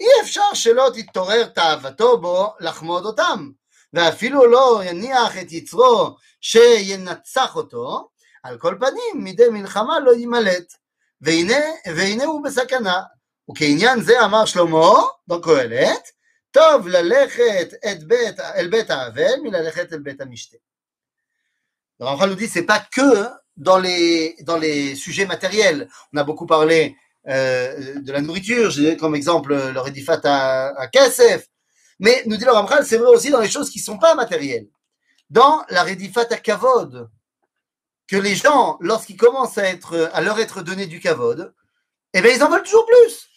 אי 0.00 0.06
אפשר 0.22 0.54
שלא 0.54 0.90
תתעורר 0.94 1.46
תאוותו 1.46 2.20
בו 2.20 2.54
לחמוד 2.60 3.04
אותם, 3.04 3.50
ואפילו 3.92 4.46
לא 4.46 4.80
יניח 4.84 5.38
את 5.38 5.52
יצרו 5.52 6.16
שינצח 6.40 7.56
אותו, 7.56 8.08
על 8.42 8.58
כל 8.58 8.76
פנים 8.80 9.24
מדי 9.24 9.48
מלחמה 9.48 10.00
לא 10.00 10.14
יימלט, 10.14 10.74
והנה, 11.20 11.64
והנה 11.86 12.24
הוא 12.24 12.44
בסכנה. 12.44 13.02
וכעניין 13.50 14.00
זה 14.00 14.24
אמר 14.24 14.44
שלמה 14.44 14.92
בקהלת, 15.26 16.10
טוב 16.50 16.88
ללכת 16.88 17.68
את 17.90 18.02
בית, 18.02 18.40
אל 18.40 18.68
בית 18.68 18.90
האבל 18.90 19.40
מללכת 19.42 19.92
אל 19.92 19.98
בית 19.98 20.20
המשתה. 20.20 20.56
Le 22.00 22.06
Ramchal 22.06 22.30
nous 22.30 22.34
dit 22.34 22.48
c'est 22.48 22.66
pas 22.66 22.80
que 22.80 23.28
dans 23.56 23.78
les, 23.78 24.36
dans 24.40 24.56
les 24.56 24.96
sujets 24.96 25.26
matériels. 25.26 25.88
On 26.12 26.18
a 26.18 26.24
beaucoup 26.24 26.46
parlé 26.46 26.96
euh, 27.29 27.99
de 28.01 28.11
la 28.11 28.21
nourriture, 28.21 28.71
j'ai 28.71 28.97
comme 28.97 29.15
exemple 29.15 29.55
le 29.55 29.79
Redifat 29.79 30.21
à, 30.23 30.79
à 30.79 30.87
KSF. 30.87 31.47
Mais 31.99 32.23
nous 32.25 32.37
dit 32.37 32.45
le 32.45 32.51
Ramchal, 32.51 32.85
c'est 32.85 32.97
vrai 32.97 33.09
aussi 33.09 33.29
dans 33.29 33.41
les 33.41 33.49
choses 33.49 33.69
qui 33.69 33.79
ne 33.79 33.83
sont 33.83 33.97
pas 33.97 34.15
matérielles. 34.15 34.67
Dans 35.29 35.63
la 35.69 35.83
Redifat 35.83 36.27
à 36.31 36.37
Kavod, 36.37 37.09
que 38.07 38.15
les 38.15 38.35
gens, 38.35 38.77
lorsqu'ils 38.81 39.17
commencent 39.17 39.57
à, 39.57 39.65
être, 39.65 40.09
à 40.13 40.21
leur 40.21 40.39
être 40.39 40.63
donné 40.63 40.87
du 40.87 40.99
Kavod, 40.99 41.53
eh 42.13 42.21
bien 42.21 42.31
ils 42.33 42.43
en 42.43 42.49
veulent 42.49 42.63
toujours 42.63 42.85
plus. 42.87 43.29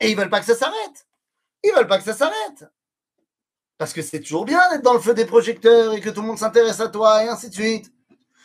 Et 0.00 0.10
ils 0.10 0.16
veulent 0.16 0.30
pas 0.30 0.40
que 0.40 0.46
ça 0.46 0.54
s'arrête. 0.54 1.06
Ils 1.64 1.72
veulent 1.74 1.88
pas 1.88 1.98
que 1.98 2.04
ça 2.04 2.14
s'arrête. 2.14 2.64
Parce 3.78 3.92
que 3.92 4.02
c'est 4.02 4.20
toujours 4.20 4.44
bien 4.44 4.60
d'être 4.70 4.82
dans 4.82 4.94
le 4.94 5.00
feu 5.00 5.14
des 5.14 5.26
projecteurs 5.26 5.94
et 5.94 6.00
que 6.00 6.10
tout 6.10 6.20
le 6.20 6.28
monde 6.28 6.38
s'intéresse 6.38 6.80
à 6.80 6.88
toi 6.88 7.24
et 7.24 7.28
ainsi 7.28 7.48
de 7.48 7.54
suite. 7.54 7.92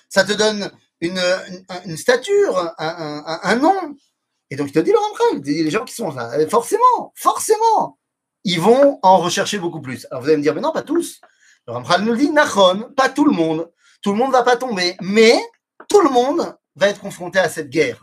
Ça 0.10 0.24
te 0.24 0.34
donne 0.34 0.72
une, 1.02 1.98
stature, 1.98 2.74
un, 2.78 3.40
un, 3.44 3.56
nom. 3.56 3.96
Et 4.50 4.56
donc, 4.56 4.68
il 4.68 4.74
te 4.74 4.80
dit 4.80 4.92
le 4.92 4.98
Ramchal, 4.98 5.42
les 5.44 5.72
gens 5.72 5.84
qui 5.84 5.94
sont 5.94 6.12
là, 6.12 6.32
forcément, 6.48 7.14
forcément, 7.16 8.00
ils 8.44 8.60
vont 8.60 9.00
en 9.02 9.18
rechercher 9.18 9.60
beaucoup 9.60 9.82
plus. 9.82 10.08
Alors, 10.12 10.24
vous 10.24 10.30
allez 10.30 10.38
me 10.38 10.44
dire, 10.44 10.54
mais 10.54 10.62
non, 10.62 10.72
pas 10.72 10.84
tous. 10.84 11.20
Le 11.68 11.74
Ramchal 11.74 12.04
nous 12.04 12.16
dit, 12.16 12.32
Nachon, 12.32 12.92
pas 12.96 13.10
tout 13.10 13.26
le 13.26 13.32
monde. 13.32 13.72
Tout 14.02 14.12
le 14.12 14.18
monde 14.18 14.32
va 14.32 14.44
pas 14.44 14.58
tomber, 14.58 14.96
mais 15.02 15.40
tout 15.88 16.02
le 16.02 16.10
monde 16.10 16.56
va 16.76 16.88
être 16.88 17.02
confronté 17.02 17.40
à 17.40 17.50
cette 17.50 17.70
guerre, 17.70 18.02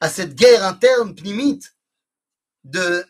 à 0.00 0.08
cette 0.08 0.34
guerre 0.34 0.64
interne, 0.64 1.14
pnimite, 1.14 1.74
de 2.64 3.04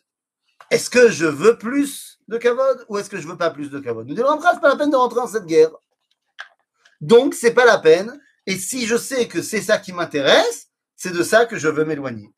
est-ce 0.71 0.89
que 0.89 1.09
je 1.09 1.27
veux 1.27 1.59
plus 1.59 2.19
de 2.29 2.39
kavod 2.39 2.85
ou 2.89 2.99
est-ce 2.99 3.11
que 3.11 3.21
je 3.21 3.27
veux 3.27 3.37
pas 3.37 3.51
plus 3.51 3.71
de 3.71 3.79
kavod? 3.79 4.07
Nous 4.07 4.15
dit 4.15 4.23
c'est 4.23 4.61
pas 4.61 4.69
la 4.69 4.77
peine 4.77 4.91
de 4.91 4.97
rentrer 4.97 5.21
dans 5.21 5.27
cette 5.27 5.47
guerre. 5.47 5.71
Donc, 7.01 7.35
c'est 7.35 7.53
pas 7.53 7.65
la 7.65 7.79
peine. 7.79 8.21
Et 8.47 8.57
si 8.57 8.87
je 8.87 8.97
sais 8.97 9.29
que 9.29 9.43
c'est 9.43 9.63
ça 9.63 9.79
qui 9.79 9.93
m'intéresse, 9.93 10.69
c'est 10.97 11.13
de 11.13 11.23
ça 11.23 11.47
que 11.47 11.59
je 11.59 11.69
veux 11.69 11.85
m'éloigner. 11.85 12.31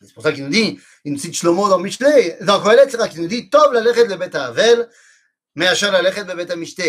C'est 0.00 0.12
pour 0.12 0.22
ça 0.22 0.32
qu'il 0.32 0.44
nous 0.44 0.50
dit, 0.50 0.78
il 1.04 1.12
nous 1.12 1.18
cite 1.18 1.34
Shlomo 1.34 1.68
dans 1.68 1.78
Mishlei, 1.78 2.36
dans 2.42 2.60
Kohelet, 2.60 2.88
c'est 2.90 3.08
qui 3.08 3.20
nous 3.20 3.28
dit, 3.28 3.48
Tov 3.48 3.72
la 3.72 3.80
lechet 3.80 4.06
le 4.06 4.16
beta 4.16 4.46
avel, 4.46 4.88
mais 5.54 5.66
achar 5.66 5.90
la 5.90 6.02
lechet 6.02 6.24
le 6.24 6.34
beta 6.34 6.54
mishte. 6.54 6.82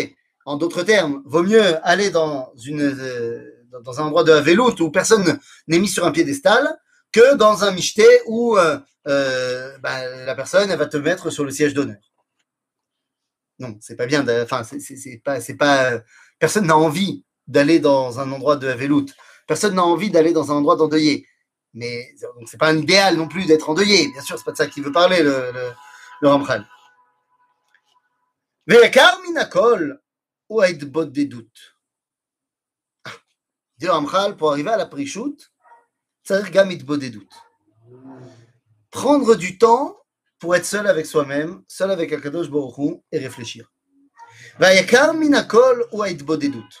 En 0.44 0.56
d'autres 0.56 0.82
termes, 0.82 1.22
vaut 1.26 1.42
mieux 1.42 1.86
aller 1.86 2.10
dans 2.10 2.52
une, 2.64 2.82
euh, 2.82 3.66
dans 3.82 4.00
un 4.00 4.04
endroit 4.04 4.24
de 4.24 4.32
Havelut 4.32 4.80
où 4.80 4.90
personne 4.90 5.38
n'est 5.66 5.78
mis 5.78 5.88
sur 5.88 6.06
un 6.06 6.10
piédestal 6.10 6.78
que 7.12 7.34
dans 7.36 7.64
un 7.64 7.70
mishte 7.70 8.02
où 8.26 8.56
euh, 8.56 8.78
euh, 9.06 9.76
bah, 9.78 10.06
la 10.24 10.34
personne 10.34 10.74
va 10.74 10.86
te 10.86 10.96
mettre 10.96 11.30
sur 11.30 11.44
le 11.44 11.50
siège 11.50 11.74
d'honneur. 11.74 12.00
Non, 13.58 13.76
c'est 13.80 13.96
pas 13.96 14.06
bien. 14.06 14.24
Enfin, 14.42 14.62
c'est 14.64 15.20
pas, 15.24 15.40
c'est 15.40 15.56
pas. 15.56 16.00
Personne 16.38 16.66
n'a 16.66 16.76
envie 16.76 17.24
d'aller 17.48 17.80
dans 17.80 18.20
un 18.20 18.30
endroit 18.30 18.56
de 18.56 18.68
Havelout. 18.68 19.06
Personne 19.46 19.74
n'a 19.74 19.84
envie 19.84 20.10
d'aller 20.10 20.32
dans 20.32 20.52
un 20.52 20.56
endroit 20.56 20.76
d'endeuillé. 20.76 21.26
Mais 21.72 22.14
ce 22.20 22.26
n'est 22.26 22.58
pas 22.58 22.68
un 22.68 22.78
idéal 22.78 23.16
non 23.16 23.28
plus 23.28 23.46
d'être 23.46 23.68
endeuillé. 23.68 24.08
Bien 24.12 24.22
sûr, 24.22 24.38
c'est 24.38 24.44
pas 24.44 24.52
de 24.52 24.56
ça 24.56 24.66
qu'il 24.66 24.84
veut 24.84 24.92
parler, 24.92 25.22
le, 25.22 25.50
le, 25.52 25.72
le 26.20 26.28
Ramchal. 26.28 26.68
minakol 29.26 30.00
ou 30.48 30.62
bot 30.86 31.06
des 31.06 31.24
doutes. 31.24 31.76
Ah, 33.04 33.12
dit 33.78 33.88
Ramchal, 33.88 34.36
pour 34.36 34.52
arriver 34.52 34.70
à 34.70 34.76
la 34.76 34.86
prichoute, 34.86 35.50
gamit 36.50 36.78
bot 36.78 36.96
des 36.96 37.10
doutes. 37.10 37.32
Prendre 38.90 39.34
du 39.34 39.58
temps 39.58 39.96
pour 40.38 40.54
être 40.54 40.64
seul 40.66 40.86
avec 40.86 41.06
soi-même, 41.06 41.62
seul 41.68 41.90
avec 41.90 42.12
Akadosh 42.12 42.50
Baruch 42.50 42.78
Hu 42.78 42.96
et 43.12 43.18
réfléchir. 43.18 43.72
Minakol 45.14 45.86
ou 45.92 46.04
des 46.36 46.48
doutes. 46.48 46.80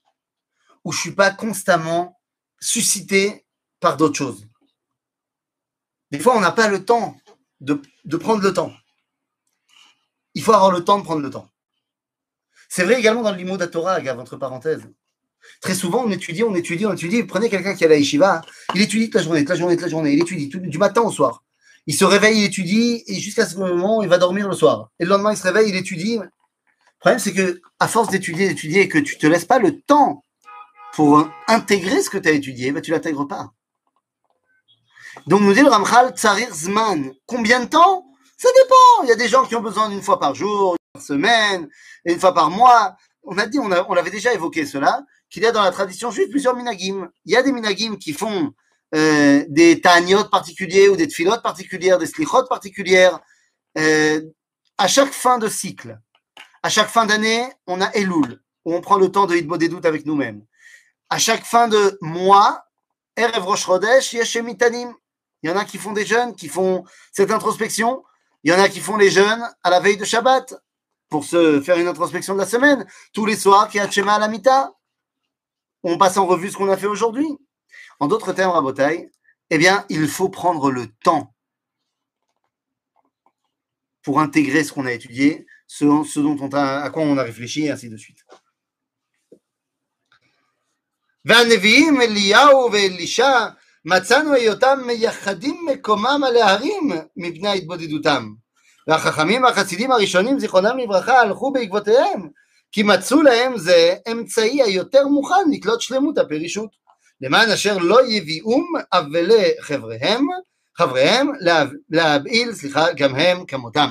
où 0.83 0.91
je 0.91 0.99
suis 0.99 1.11
pas 1.11 1.31
constamment 1.31 2.19
suscité 2.59 3.45
par 3.79 3.97
d'autres 3.97 4.17
choses. 4.17 4.47
Des 6.11 6.19
fois, 6.19 6.35
on 6.35 6.41
n'a 6.41 6.51
pas 6.51 6.67
le 6.67 6.83
temps 6.83 7.17
de, 7.59 7.81
prendre 8.17 8.41
le 8.43 8.53
temps. 8.53 8.73
Il 10.33 10.43
faut 10.43 10.53
avoir 10.53 10.71
le 10.71 10.83
temps 10.83 10.99
de 10.99 11.03
prendre 11.03 11.21
le 11.21 11.29
temps. 11.29 11.49
C'est 12.69 12.83
vrai 12.83 12.99
également 12.99 13.21
dans 13.21 13.31
le 13.31 13.37
limo 13.37 13.57
Gav, 13.57 14.19
entre 14.19 14.37
parenthèses. 14.37 14.87
Très 15.61 15.75
souvent, 15.75 16.03
on 16.05 16.11
étudie, 16.11 16.43
on 16.43 16.55
étudie, 16.55 16.85
on 16.85 16.93
étudie. 16.93 17.23
Prenez 17.23 17.49
quelqu'un 17.49 17.75
qui 17.75 17.83
a 17.83 17.87
la 17.87 17.97
yeshiva, 17.97 18.41
il 18.75 18.81
étudie 18.81 19.05
toute 19.05 19.15
la 19.15 19.23
journée, 19.23 19.39
toute 19.39 19.49
la 19.49 19.55
journée, 19.55 19.75
toute 19.75 19.83
la 19.83 19.89
journée, 19.89 20.13
il 20.13 20.21
étudie 20.21 20.49
tout, 20.49 20.59
du 20.59 20.77
matin 20.77 21.01
au 21.01 21.11
soir. 21.11 21.43
Il 21.87 21.95
se 21.95 22.05
réveille, 22.05 22.39
il 22.39 22.45
étudie, 22.45 23.03
et 23.07 23.15
jusqu'à 23.15 23.45
ce 23.45 23.57
moment, 23.57 24.03
il 24.03 24.09
va 24.09 24.17
dormir 24.17 24.47
le 24.47 24.55
soir. 24.55 24.91
Et 24.99 25.03
le 25.03 25.09
lendemain, 25.09 25.31
il 25.31 25.37
se 25.37 25.43
réveille, 25.43 25.69
il 25.69 25.75
étudie. 25.75 26.17
Le 26.17 26.29
problème, 26.99 27.19
c'est 27.19 27.33
que, 27.33 27.61
à 27.79 27.87
force 27.87 28.09
d'étudier, 28.09 28.47
d'étudier, 28.47 28.87
que 28.87 28.99
tu 28.99 29.17
te 29.17 29.25
laisses 29.25 29.45
pas 29.45 29.57
le 29.57 29.81
temps 29.81 30.23
pour 30.93 31.27
intégrer 31.47 32.01
ce 32.01 32.09
que 32.09 32.17
tu 32.17 32.29
as 32.29 32.33
étudié, 32.33 32.71
ben, 32.71 32.81
tu 32.81 32.91
l'intègres 32.91 33.27
pas. 33.27 33.51
Donc, 35.27 35.41
nous 35.41 35.53
dit 35.53 35.61
le 35.61 35.69
Ramchal, 35.69 36.13
Tsarir 36.15 36.53
Zman. 36.53 37.11
Combien 37.25 37.61
de 37.61 37.65
temps? 37.65 38.05
Ça 38.37 38.49
dépend. 38.55 39.03
Il 39.03 39.09
y 39.09 39.11
a 39.11 39.15
des 39.15 39.27
gens 39.27 39.45
qui 39.45 39.55
ont 39.55 39.61
besoin 39.61 39.89
d'une 39.89 40.01
fois 40.01 40.19
par 40.19 40.33
jour, 40.35 40.73
une 40.73 40.99
par 40.99 41.03
semaine, 41.03 41.69
une 42.05 42.19
fois 42.19 42.33
par 42.33 42.49
mois. 42.49 42.95
On 43.23 43.37
a 43.37 43.45
dit, 43.45 43.59
on, 43.59 43.71
a, 43.71 43.85
on 43.87 43.93
l'avait 43.93 44.09
déjà 44.09 44.33
évoqué 44.33 44.65
cela, 44.65 45.03
qu'il 45.29 45.43
y 45.43 45.45
a 45.45 45.51
dans 45.51 45.61
la 45.61 45.71
tradition 45.71 46.11
juive 46.11 46.29
plusieurs 46.29 46.55
minagim. 46.55 47.09
Il 47.25 47.33
y 47.33 47.35
a 47.35 47.43
des 47.43 47.51
minagim 47.51 47.97
qui 47.97 48.13
font 48.13 48.53
euh, 48.95 49.45
des 49.47 49.79
ta'aniot 49.79 50.25
particuliers 50.25 50.89
ou 50.89 50.95
des 50.95 51.07
tfilotes 51.07 51.43
particulières, 51.43 51.99
des 51.99 52.07
slichot 52.07 52.47
particulières, 52.47 53.19
euh, 53.77 54.21
à 54.77 54.87
chaque 54.87 55.13
fin 55.13 55.37
de 55.37 55.47
cycle. 55.47 55.99
À 56.63 56.69
chaque 56.69 56.89
fin 56.89 57.05
d'année, 57.05 57.43
on 57.67 57.81
a 57.81 57.89
Elul. 57.95 58.41
où 58.65 58.73
on 58.73 58.81
prend 58.81 58.97
le 58.97 59.11
temps 59.11 59.27
de 59.27 59.67
doutes 59.67 59.85
avec 59.85 60.05
nous-mêmes. 60.05 60.43
À 61.11 61.17
chaque 61.17 61.43
fin 61.43 61.67
de 61.67 61.97
mois, 61.99 62.63
Erev 63.17 63.43
Rosh 63.43 63.65
Chodesh. 63.65 64.13
Il 64.13 64.95
y 65.43 65.49
en 65.49 65.57
a 65.57 65.65
qui 65.65 65.77
font 65.77 65.91
des 65.91 66.05
jeûnes, 66.05 66.33
qui 66.37 66.47
font 66.47 66.85
cette 67.11 67.31
introspection. 67.31 68.01
Il 68.45 68.51
y 68.51 68.55
en 68.55 68.59
a 68.59 68.69
qui 68.69 68.79
font 68.79 68.95
les 68.95 69.11
jeûnes 69.11 69.43
à 69.61 69.69
la 69.69 69.81
veille 69.81 69.97
de 69.97 70.05
Shabbat 70.05 70.55
pour 71.09 71.25
se 71.25 71.59
faire 71.59 71.77
une 71.77 71.87
introspection 71.87 72.33
de 72.33 72.39
la 72.39 72.45
semaine. 72.45 72.87
Tous 73.11 73.25
les 73.25 73.35
soirs, 73.35 73.69
Shema 73.69 74.13
à 74.15 74.19
la 74.19 74.29
Mita. 74.29 74.71
On 75.83 75.97
passe 75.97 76.15
en 76.15 76.25
revue 76.25 76.49
ce 76.49 76.55
qu'on 76.55 76.69
a 76.69 76.77
fait 76.77 76.87
aujourd'hui. 76.87 77.27
En 77.99 78.07
d'autres 78.07 78.31
termes, 78.31 78.51
Rabotai, 78.51 79.11
eh 79.49 79.57
bien, 79.57 79.85
il 79.89 80.07
faut 80.07 80.29
prendre 80.29 80.71
le 80.71 80.87
temps 81.03 81.35
pour 84.01 84.21
intégrer 84.21 84.63
ce 84.63 84.71
qu'on 84.71 84.85
a 84.85 84.93
étudié, 84.93 85.45
ce, 85.67 85.83
dont 86.21 86.37
on 86.39 86.49
a, 86.53 86.79
à 86.79 86.89
quoi 86.89 87.03
on 87.03 87.17
a 87.17 87.23
réfléchi, 87.23 87.65
et 87.65 87.71
ainsi 87.71 87.89
de 87.89 87.97
suite. 87.97 88.23
והנביאים 91.24 92.00
אליהו 92.00 92.72
ואלישע 92.72 93.46
מצאנו 93.84 94.32
היותם 94.32 94.80
מייחדים 94.86 95.66
מקומם 95.72 96.20
על 96.26 96.36
ההרים 96.36 96.90
מפני 97.16 97.48
התבודדותם. 97.48 98.28
והחכמים 98.88 99.42
והחסידים 99.42 99.92
הראשונים 99.92 100.40
זיכרונם 100.40 100.78
לברכה 100.78 101.20
הלכו 101.20 101.52
בעקבותיהם 101.52 102.28
כי 102.72 102.82
מצאו 102.82 103.22
להם 103.22 103.58
זה 103.58 103.94
אמצעי 104.12 104.62
היותר 104.62 105.06
מוכן 105.06 105.50
לקלוט 105.52 105.80
שלמות 105.80 106.18
הפרישות 106.18 106.70
למען 107.20 107.50
אשר 107.50 107.78
לא 107.78 108.06
יביאום 108.06 108.72
אבלי 108.92 109.50
חבריהם 109.60 110.26
חבריהם 110.78 111.26
להבעיל 111.90 112.54
סליחה 112.54 112.92
גם 112.92 113.14
הם 113.14 113.46
כמותם. 113.46 113.90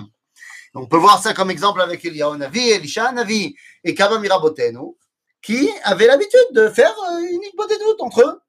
On 0.77 0.88
peut 0.88 0.97
voir 0.97 1.23
ça 1.23 1.33
comme 1.33 1.51
exemple 1.51 1.81
avec 1.81 2.03
Eliyahu 2.03 2.35
Navi, 2.35 2.69
Elisha 2.71 3.09
Navi 3.13 3.55
et 3.85 3.95
Kaba 3.95 4.19
Mirabotenu, 4.19 4.97
qui 5.42 5.70
avaient 5.85 6.07
l'habitude 6.07 6.40
de 6.53 6.68
faire 6.68 6.94
une 7.20 7.40
des 7.40 7.79
doutes 7.79 8.00
entre 8.00 8.22
eux. 8.22 8.40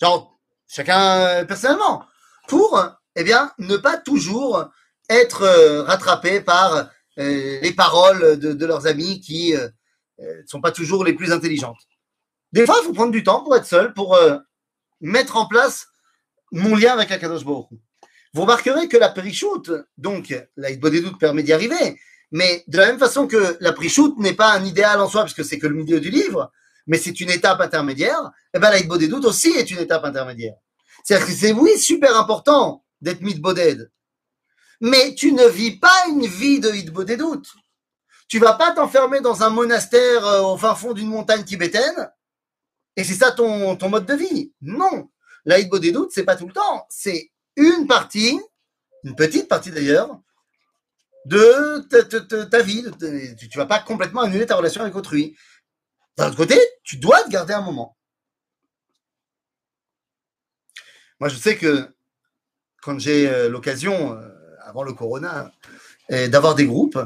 Genre, 0.00 0.38
chacun 0.68 1.44
personnellement. 1.46 2.04
Pour, 2.48 2.80
eh 3.14 3.24
bien, 3.24 3.52
ne 3.58 3.76
pas 3.76 3.96
toujours 3.96 4.70
être 5.08 5.46
rattrapé 5.86 6.40
par 6.40 6.90
les 7.16 7.72
paroles 7.72 8.38
de, 8.38 8.66
leurs 8.66 8.86
amis 8.86 9.20
qui 9.20 9.54
ne 10.18 10.46
sont 10.46 10.60
pas 10.60 10.72
toujours 10.72 11.04
les 11.04 11.14
plus 11.14 11.32
intelligentes. 11.32 11.80
Des 12.52 12.66
fois, 12.66 12.76
il 12.82 12.86
faut 12.86 12.92
prendre 12.92 13.12
du 13.12 13.24
temps 13.24 13.42
pour 13.42 13.56
être 13.56 13.66
seul, 13.66 13.94
pour 13.94 14.18
mettre 15.00 15.36
en 15.36 15.46
place 15.46 15.86
mon 16.52 16.76
lien 16.76 16.92
avec 16.92 17.10
Akadosh 17.10 17.44
Baruch 17.44 17.68
vous 18.36 18.42
remarquerez 18.42 18.86
que 18.86 18.98
la 18.98 19.08
périchoute, 19.08 19.70
donc 19.96 20.34
la 20.56 20.70
des 20.74 21.00
doutes 21.00 21.18
permet 21.18 21.42
d'y 21.42 21.54
arriver, 21.54 21.98
mais 22.30 22.64
de 22.66 22.78
la 22.78 22.86
même 22.86 22.98
façon 22.98 23.26
que 23.26 23.56
la 23.60 23.72
prichoute 23.72 24.18
n'est 24.18 24.34
pas 24.34 24.52
un 24.52 24.64
idéal 24.64 25.00
en 25.00 25.08
soi, 25.08 25.24
puisque 25.24 25.44
c'est 25.44 25.58
que 25.58 25.66
le 25.66 25.74
milieu 25.74 26.00
du 26.00 26.10
livre, 26.10 26.52
mais 26.86 26.98
c'est 26.98 27.20
une 27.20 27.30
étape 27.30 27.60
intermédiaire, 27.60 28.20
et 28.54 28.56
eh 28.56 28.58
bien 28.58 28.70
la 28.70 28.80
des 28.80 29.12
aussi 29.12 29.48
est 29.50 29.70
une 29.70 29.78
étape 29.78 30.04
intermédiaire. 30.04 30.54
C'est-à-dire 31.04 31.26
que 31.26 31.32
c'est 31.32 31.52
oui 31.52 31.78
super 31.78 32.16
important 32.16 32.84
d'être 33.00 33.20
mitboded, 33.20 33.90
mais 34.80 35.14
tu 35.14 35.32
ne 35.32 35.46
vis 35.46 35.78
pas 35.78 36.04
une 36.08 36.26
vie 36.26 36.60
de 36.60 36.70
hitbo 36.70 37.04
des 37.04 37.16
doutes. 37.16 37.52
Tu 38.28 38.38
vas 38.38 38.54
pas 38.54 38.72
t'enfermer 38.72 39.20
dans 39.20 39.42
un 39.44 39.50
monastère 39.50 40.26
euh, 40.26 40.42
au 40.42 40.56
fin 40.56 40.74
fond 40.74 40.92
d'une 40.92 41.08
montagne 41.08 41.44
tibétaine, 41.44 42.10
et 42.96 43.04
c'est 43.04 43.14
ça 43.14 43.30
ton, 43.30 43.76
ton 43.76 43.88
mode 43.88 44.06
de 44.06 44.14
vie. 44.14 44.52
Non. 44.62 45.10
La 45.44 45.62
doutes, 45.62 46.10
c'est 46.12 46.24
pas 46.24 46.34
tout 46.34 46.46
le 46.46 46.52
temps. 46.52 46.86
C'est 46.88 47.30
une 47.54 47.86
partie, 47.86 48.40
une 49.04 49.14
petite 49.14 49.48
partie 49.48 49.70
d'ailleurs, 49.70 50.18
de 51.26 52.44
ta, 52.44 52.62
vie. 52.62 52.84
tu 53.00 53.48
ne 53.48 53.56
vas 53.56 53.66
pas 53.66 53.80
complètement 53.80 54.22
annuler 54.22 54.46
ta 54.46 54.56
relation 54.56 54.82
avec 54.82 54.94
autrui. 54.94 55.36
D'un 56.16 56.28
autre 56.28 56.36
côté, 56.36 56.58
tu 56.82 56.96
dois 56.96 57.22
te 57.22 57.30
garder 57.30 57.52
un 57.52 57.60
moment. 57.60 57.96
Moi, 61.20 61.28
je 61.28 61.36
sais 61.36 61.56
que 61.56 61.94
quand 62.82 62.98
j'ai 62.98 63.28
euh, 63.28 63.48
l'occasion, 63.48 64.12
euh, 64.12 64.28
avant 64.62 64.82
le 64.82 64.92
corona, 64.92 65.52
d'avoir 66.08 66.54
des 66.54 66.66
groupes, 66.66 67.00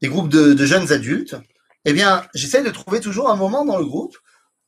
des 0.00 0.08
groupes 0.08 0.30
de, 0.30 0.64
jeunes 0.64 0.90
adultes, 0.90 1.36
eh 1.84 1.92
bien, 1.92 2.26
j'essaie 2.34 2.62
de 2.62 2.70
trouver 2.70 3.00
toujours 3.00 3.30
un 3.30 3.36
moment 3.36 3.66
dans 3.66 3.76
le 3.76 3.84
groupe, 3.84 4.16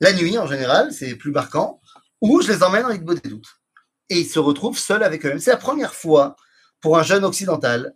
la 0.01 0.13
nuit 0.13 0.39
en 0.39 0.47
général, 0.47 0.93
c'est 0.93 1.15
plus 1.15 1.31
marquant, 1.31 1.81
où 2.21 2.43
je 2.43 2.53
les 2.53 2.63
emmène 2.63 2.85
en 2.85 2.91
Igbo 2.91 3.15
des 3.15 3.31
doutes 3.31 3.61
et 4.11 4.19
il 4.19 4.27
se 4.27 4.39
retrouve 4.39 4.77
seul 4.77 5.03
avec 5.03 5.25
eux-mêmes. 5.25 5.39
C'est 5.39 5.53
la 5.53 5.57
première 5.57 5.95
fois 5.95 6.37
pour 6.81 6.99
un 6.99 7.03
jeune 7.03 7.25
occidental 7.25 7.95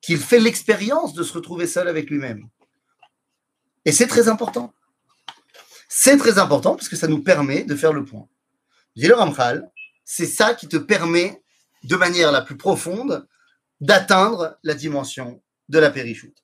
qu'il 0.00 0.18
fait 0.18 0.38
l'expérience 0.38 1.14
de 1.14 1.22
se 1.22 1.32
retrouver 1.32 1.66
seul 1.66 1.88
avec 1.88 2.10
lui-même. 2.10 2.48
Et 3.84 3.92
c'est 3.92 4.06
très 4.06 4.28
important. 4.28 4.72
C'est 5.88 6.16
très 6.16 6.38
important 6.38 6.74
parce 6.74 6.88
que 6.88 6.96
ça 6.96 7.06
nous 7.06 7.22
permet 7.22 7.64
de 7.64 7.74
faire 7.74 7.92
le 7.92 8.04
point. 8.04 8.26
Dit 8.96 9.06
le 9.06 9.14
Ramchal, 9.14 9.70
c'est 10.04 10.26
ça 10.26 10.54
qui 10.54 10.68
te 10.68 10.76
permet 10.76 11.42
de 11.84 11.96
manière 11.96 12.32
la 12.32 12.42
plus 12.42 12.56
profonde 12.56 13.26
d'atteindre 13.80 14.58
la 14.62 14.74
dimension 14.74 15.42
de 15.68 15.78
la 15.78 15.90
périchoute. 15.90 16.40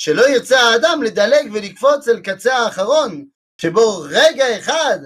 שלא 0.00 0.28
ירצה 0.28 0.60
האדם 0.60 1.02
לדלג 1.02 1.52
ולקפוץ 1.52 2.08
אל 2.08 2.20
קצה 2.20 2.56
האחרון, 2.56 3.24
שבו 3.60 4.04
רגע 4.10 4.58
אחד, 4.58 4.98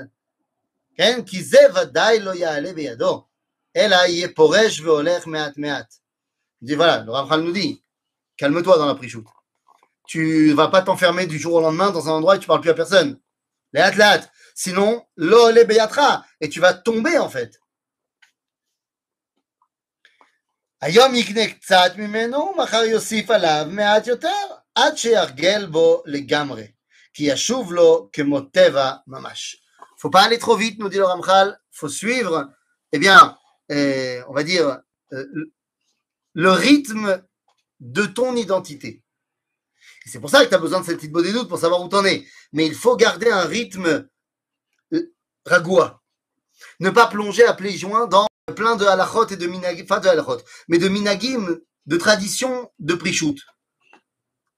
כן? 0.99 1.21
כי 1.27 1.43
זה 1.43 1.59
ודאי 1.75 2.21
לא 2.21 2.35
יעלה 2.35 2.73
בידו, 2.73 3.27
אלא 3.77 3.97
יהיה 3.97 4.29
פורש 4.35 4.81
והולך 4.81 5.27
מעט 5.27 5.57
מעט. 5.57 5.95
Je 6.65 6.69
dis 6.69 6.77
voilà, 6.77 7.05
le 7.05 7.11
Rav 7.11 7.43
nous 7.43 7.53
dit, 7.53 7.83
calme-toi 8.39 8.79
dans 8.79 8.87
la 8.87 8.95
prichoute. 8.95 9.27
Tu 10.07 10.55
vas 10.55 10.69
pas 10.69 10.81
t'enfermer 10.81 11.27
du 11.27 11.39
jour 11.39 11.55
au 11.55 11.61
lendemain 11.61 11.91
dans 11.91 12.09
un 12.09 12.13
endroit 12.13 12.37
et 12.37 12.39
tu 12.39 12.47
parles 12.47 12.63
plus 12.63 12.71
à 12.71 12.75
personne. 12.75 13.21
Léat, 13.75 13.91
léat. 13.91 14.31
Sinon, 14.55 15.05
lo 15.17 15.51
le 15.51 15.65
beyatra. 15.65 16.25
Et 16.41 16.49
tu 16.49 16.61
vas 16.61 16.73
tomber 16.73 17.19
en 17.19 17.29
fait. 17.29 17.59
היום 20.81 21.15
יקנה 21.15 21.47
קצת 21.47 21.93
ממנו, 21.97 22.55
מחר 22.57 22.83
יוסיף 22.85 23.31
עליו 23.31 23.67
מעט 23.71 24.07
יותר. 24.07 24.29
עד 24.75 24.97
שירגל 24.97 25.67
בו 25.67 26.03
לגמרי, 26.07 26.67
כי 27.15 27.25
ישוב 27.25 27.73
לו 27.73 28.09
כמו 28.13 28.41
טבע 28.41 28.93
ממש. 29.07 29.57
faut 30.00 30.10
pas 30.10 30.22
aller 30.22 30.40
trop 30.40 30.56
vite, 30.56 30.80
nous 30.80 30.88
dit 30.88 30.98
le 30.98 31.04
Ramchal, 31.04 31.60
faut 31.72 31.90
suivre, 31.90 32.50
eh 32.94 33.00
bien, 33.00 33.38
euh, 33.72 34.24
on 34.30 34.34
va 34.34 34.44
dire, 34.44 34.80
euh, 35.12 35.26
le 36.34 36.52
rythme 36.52 37.22
de 37.82 38.06
ton 38.06 38.36
identité. 38.38 39.04
C'est 40.06 40.22
pour 40.22 40.30
ça 40.30 40.44
que 40.44 40.50
tu 40.50 40.56
as 40.56 40.60
besoin 40.60 40.80
de 40.80 40.86
cette 40.86 40.98
petite 40.98 41.14
des 41.14 41.34
doutes 41.34 41.50
pour 41.50 41.60
savoir 41.60 41.84
où 41.84 41.90
tu 41.90 41.96
en 41.96 42.06
es. 42.06 42.26
Mais 42.54 42.66
il 42.66 42.74
faut 42.74 42.96
garder 42.96 43.30
un 43.30 43.44
rythme 43.44 44.08
euh, 44.94 45.14
ragoua. 45.46 46.02
Ne 46.80 46.90
pas 46.92 47.08
plonger 47.08 47.44
à 47.44 47.54
plein 47.54 47.76
joint 47.76 48.08
dans 48.08 48.28
plein 48.56 48.78
de 48.78 48.86
halachot 48.86 49.28
et 49.28 49.36
de 49.36 49.48
minagim, 49.48 49.86
pas 49.86 50.00
de 50.00 50.08
halachot, 50.08 50.42
mais 50.70 50.78
de 50.78 50.88
minagim, 50.88 51.60
de 51.86 51.98
tradition 51.98 52.72
de 52.80 52.96
prichout. 52.96 53.36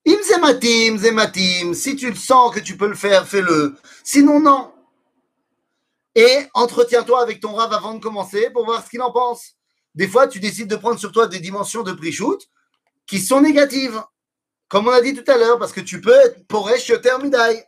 Im 0.08 0.22
zematim, 0.24 1.74
si 1.74 1.96
tu 1.96 2.10
le 2.10 2.16
sens 2.16 2.54
que 2.54 2.60
tu 2.60 2.78
peux 2.78 2.88
le 2.88 2.96
faire, 2.96 3.28
fais-le. 3.28 3.76
Sinon, 4.04 4.40
non. 4.40 4.72
Et 6.16 6.46
entretiens-toi 6.54 7.22
avec 7.22 7.40
ton 7.40 7.54
rave 7.54 7.74
avant 7.74 7.94
de 7.94 8.00
commencer 8.00 8.50
pour 8.50 8.66
voir 8.66 8.84
ce 8.84 8.90
qu'il 8.90 9.02
en 9.02 9.12
pense. 9.12 9.54
Des 9.96 10.08
fois, 10.08 10.28
tu 10.28 10.40
décides 10.40 10.70
de 10.70 10.76
prendre 10.76 11.00
sur 11.00 11.12
toi 11.12 11.28
des 11.28 11.40
dimensions 11.40 11.84
de 11.84 11.92
prix-shoot 11.92 12.42
qui 13.08 13.20
sont 13.20 13.42
négatives. 13.42 14.02
Comme 14.68 14.88
on 14.88 14.92
a 14.92 15.02
dit 15.02 15.14
tout 15.14 15.30
à 15.30 15.38
l'heure, 15.38 15.60
parce 15.60 15.74
que 15.74 15.82
tu 15.82 16.00
peux 16.00 16.16
être 16.16 16.48
poresh 16.48 16.92
termidai. 17.02 17.66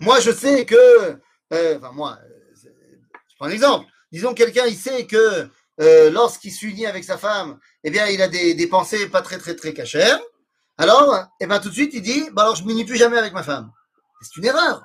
Moi, 0.00 0.20
je 0.20 0.30
sais 0.30 0.66
que, 0.66 1.18
euh, 1.54 1.78
enfin, 1.78 1.92
moi, 1.92 2.18
euh, 2.22 2.68
je 3.30 3.36
prends 3.36 3.46
un 3.46 3.50
exemple. 3.50 3.86
Disons, 4.12 4.34
quelqu'un, 4.34 4.66
il 4.66 4.76
sait 4.76 5.06
que 5.06 5.48
euh, 5.80 6.10
lorsqu'il 6.10 6.52
s'unit 6.52 6.86
avec 6.86 7.04
sa 7.04 7.16
femme, 7.16 7.58
eh 7.82 7.90
bien, 7.90 8.06
il 8.08 8.20
a 8.20 8.28
des, 8.28 8.54
des 8.54 8.66
pensées 8.66 9.08
pas 9.08 9.22
très, 9.22 9.38
très, 9.38 9.56
très 9.56 9.72
cachères. 9.72 10.20
Alors, 10.76 11.26
eh 11.40 11.46
bien, 11.46 11.58
tout 11.58 11.70
de 11.70 11.74
suite, 11.74 11.94
il 11.94 12.02
dit, 12.02 12.28
bah, 12.32 12.42
alors, 12.42 12.56
je 12.56 12.64
m'unis 12.64 12.84
plus 12.84 12.96
jamais 12.96 13.16
avec 13.16 13.32
ma 13.32 13.42
femme. 13.42 13.72
C'est 14.20 14.36
une 14.36 14.44
erreur. 14.44 14.82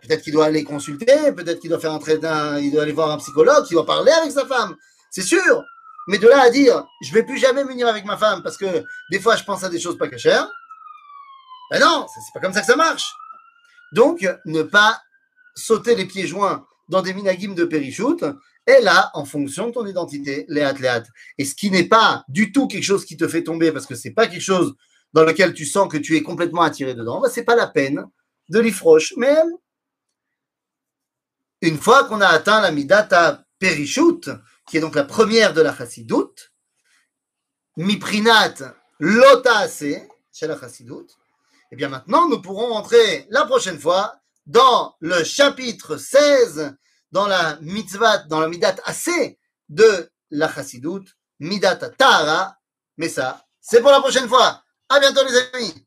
Peut-être 0.00 0.22
qu'il 0.22 0.32
doit 0.32 0.46
aller 0.46 0.64
consulter, 0.64 1.32
peut-être 1.32 1.60
qu'il 1.60 1.70
doit 1.70 1.80
faire 1.80 1.92
un 1.92 2.58
il 2.58 2.72
doit 2.72 2.82
aller 2.82 2.92
voir 2.92 3.10
un 3.10 3.18
psychologue, 3.18 3.66
qu'il 3.66 3.74
doit 3.74 3.86
parler 3.86 4.12
avec 4.12 4.30
sa 4.30 4.46
femme. 4.46 4.74
C'est 5.10 5.22
sûr. 5.22 5.62
Mais 6.08 6.18
de 6.18 6.26
là 6.26 6.42
à 6.42 6.50
dire, 6.50 6.84
je 7.02 7.12
vais 7.12 7.22
plus 7.22 7.38
jamais 7.38 7.64
m'unir 7.64 7.86
avec 7.86 8.04
ma 8.04 8.16
femme 8.16 8.42
parce 8.42 8.56
que 8.56 8.84
des 9.10 9.20
fois, 9.20 9.36
je 9.36 9.44
pense 9.44 9.62
à 9.62 9.68
des 9.68 9.78
choses 9.78 9.98
pas 9.98 10.08
cachères. 10.08 10.48
Ben 11.70 11.80
non, 11.80 12.06
c'est 12.12 12.32
pas 12.34 12.40
comme 12.40 12.52
ça 12.52 12.60
que 12.60 12.66
ça 12.66 12.76
marche. 12.76 13.12
Donc, 13.92 14.26
ne 14.46 14.62
pas 14.62 15.00
sauter 15.54 15.94
les 15.94 16.06
pieds 16.06 16.26
joints 16.26 16.66
dans 16.88 17.02
des 17.02 17.14
minagim 17.14 17.54
de 17.54 17.64
périchoute, 17.64 18.24
est 18.66 18.80
là 18.80 19.10
en 19.14 19.24
fonction 19.24 19.68
de 19.68 19.72
ton 19.72 19.86
identité, 19.86 20.44
léat, 20.48 20.72
léat. 20.74 21.02
Et 21.38 21.44
ce 21.44 21.54
qui 21.54 21.70
n'est 21.70 21.88
pas 21.88 22.24
du 22.28 22.52
tout 22.52 22.68
quelque 22.68 22.84
chose 22.84 23.04
qui 23.04 23.16
te 23.16 23.26
fait 23.26 23.42
tomber, 23.42 23.72
parce 23.72 23.86
que 23.86 23.94
c'est 23.94 24.10
pas 24.12 24.26
quelque 24.26 24.42
chose 24.42 24.74
dans 25.12 25.24
lequel 25.24 25.52
tu 25.52 25.64
sens 25.64 25.88
que 25.88 25.96
tu 25.96 26.16
es 26.16 26.22
complètement 26.22 26.62
attiré 26.62 26.94
dedans, 26.94 27.20
bah, 27.20 27.28
c'est 27.30 27.44
pas 27.44 27.56
la 27.56 27.66
peine 27.66 28.04
de 28.48 28.60
l'ifroche. 28.60 29.14
Mais 29.16 29.36
une 31.62 31.78
fois 31.78 32.04
qu'on 32.04 32.20
a 32.20 32.26
atteint 32.26 32.60
la 32.60 32.72
midata 32.72 33.44
périchoute, 33.58 34.28
qui 34.68 34.76
est 34.76 34.80
donc 34.80 34.96
la 34.96 35.04
première 35.04 35.54
de 35.54 35.62
la 35.62 35.74
chassidoute, 35.74 36.52
Miprinat 37.76 38.54
Lotase, 38.98 39.84
chez 40.32 40.46
la 40.46 40.58
chassidoute. 40.58 41.16
Et 41.70 41.76
bien 41.76 41.88
maintenant, 41.88 42.28
nous 42.28 42.42
pourrons 42.42 42.72
entrer 42.72 43.26
la 43.30 43.46
prochaine 43.46 43.78
fois 43.78 44.16
dans 44.44 44.96
le 45.00 45.22
chapitre 45.22 45.96
16, 45.96 46.76
dans 47.12 47.26
la 47.26 47.58
mitzvah, 47.60 48.18
dans 48.18 48.40
la 48.40 48.48
midat 48.48 48.74
assez 48.84 49.38
de 49.68 50.10
la 50.30 50.52
chassidoute, 50.52 51.08
midat 51.38 51.76
Tahara. 51.76 52.56
Mais 52.96 53.08
ça, 53.08 53.46
c'est 53.60 53.80
pour 53.80 53.90
la 53.90 54.00
prochaine 54.00 54.28
fois. 54.28 54.62
À 54.88 54.98
bientôt 54.98 55.24
les 55.24 55.36
amis. 55.54 55.86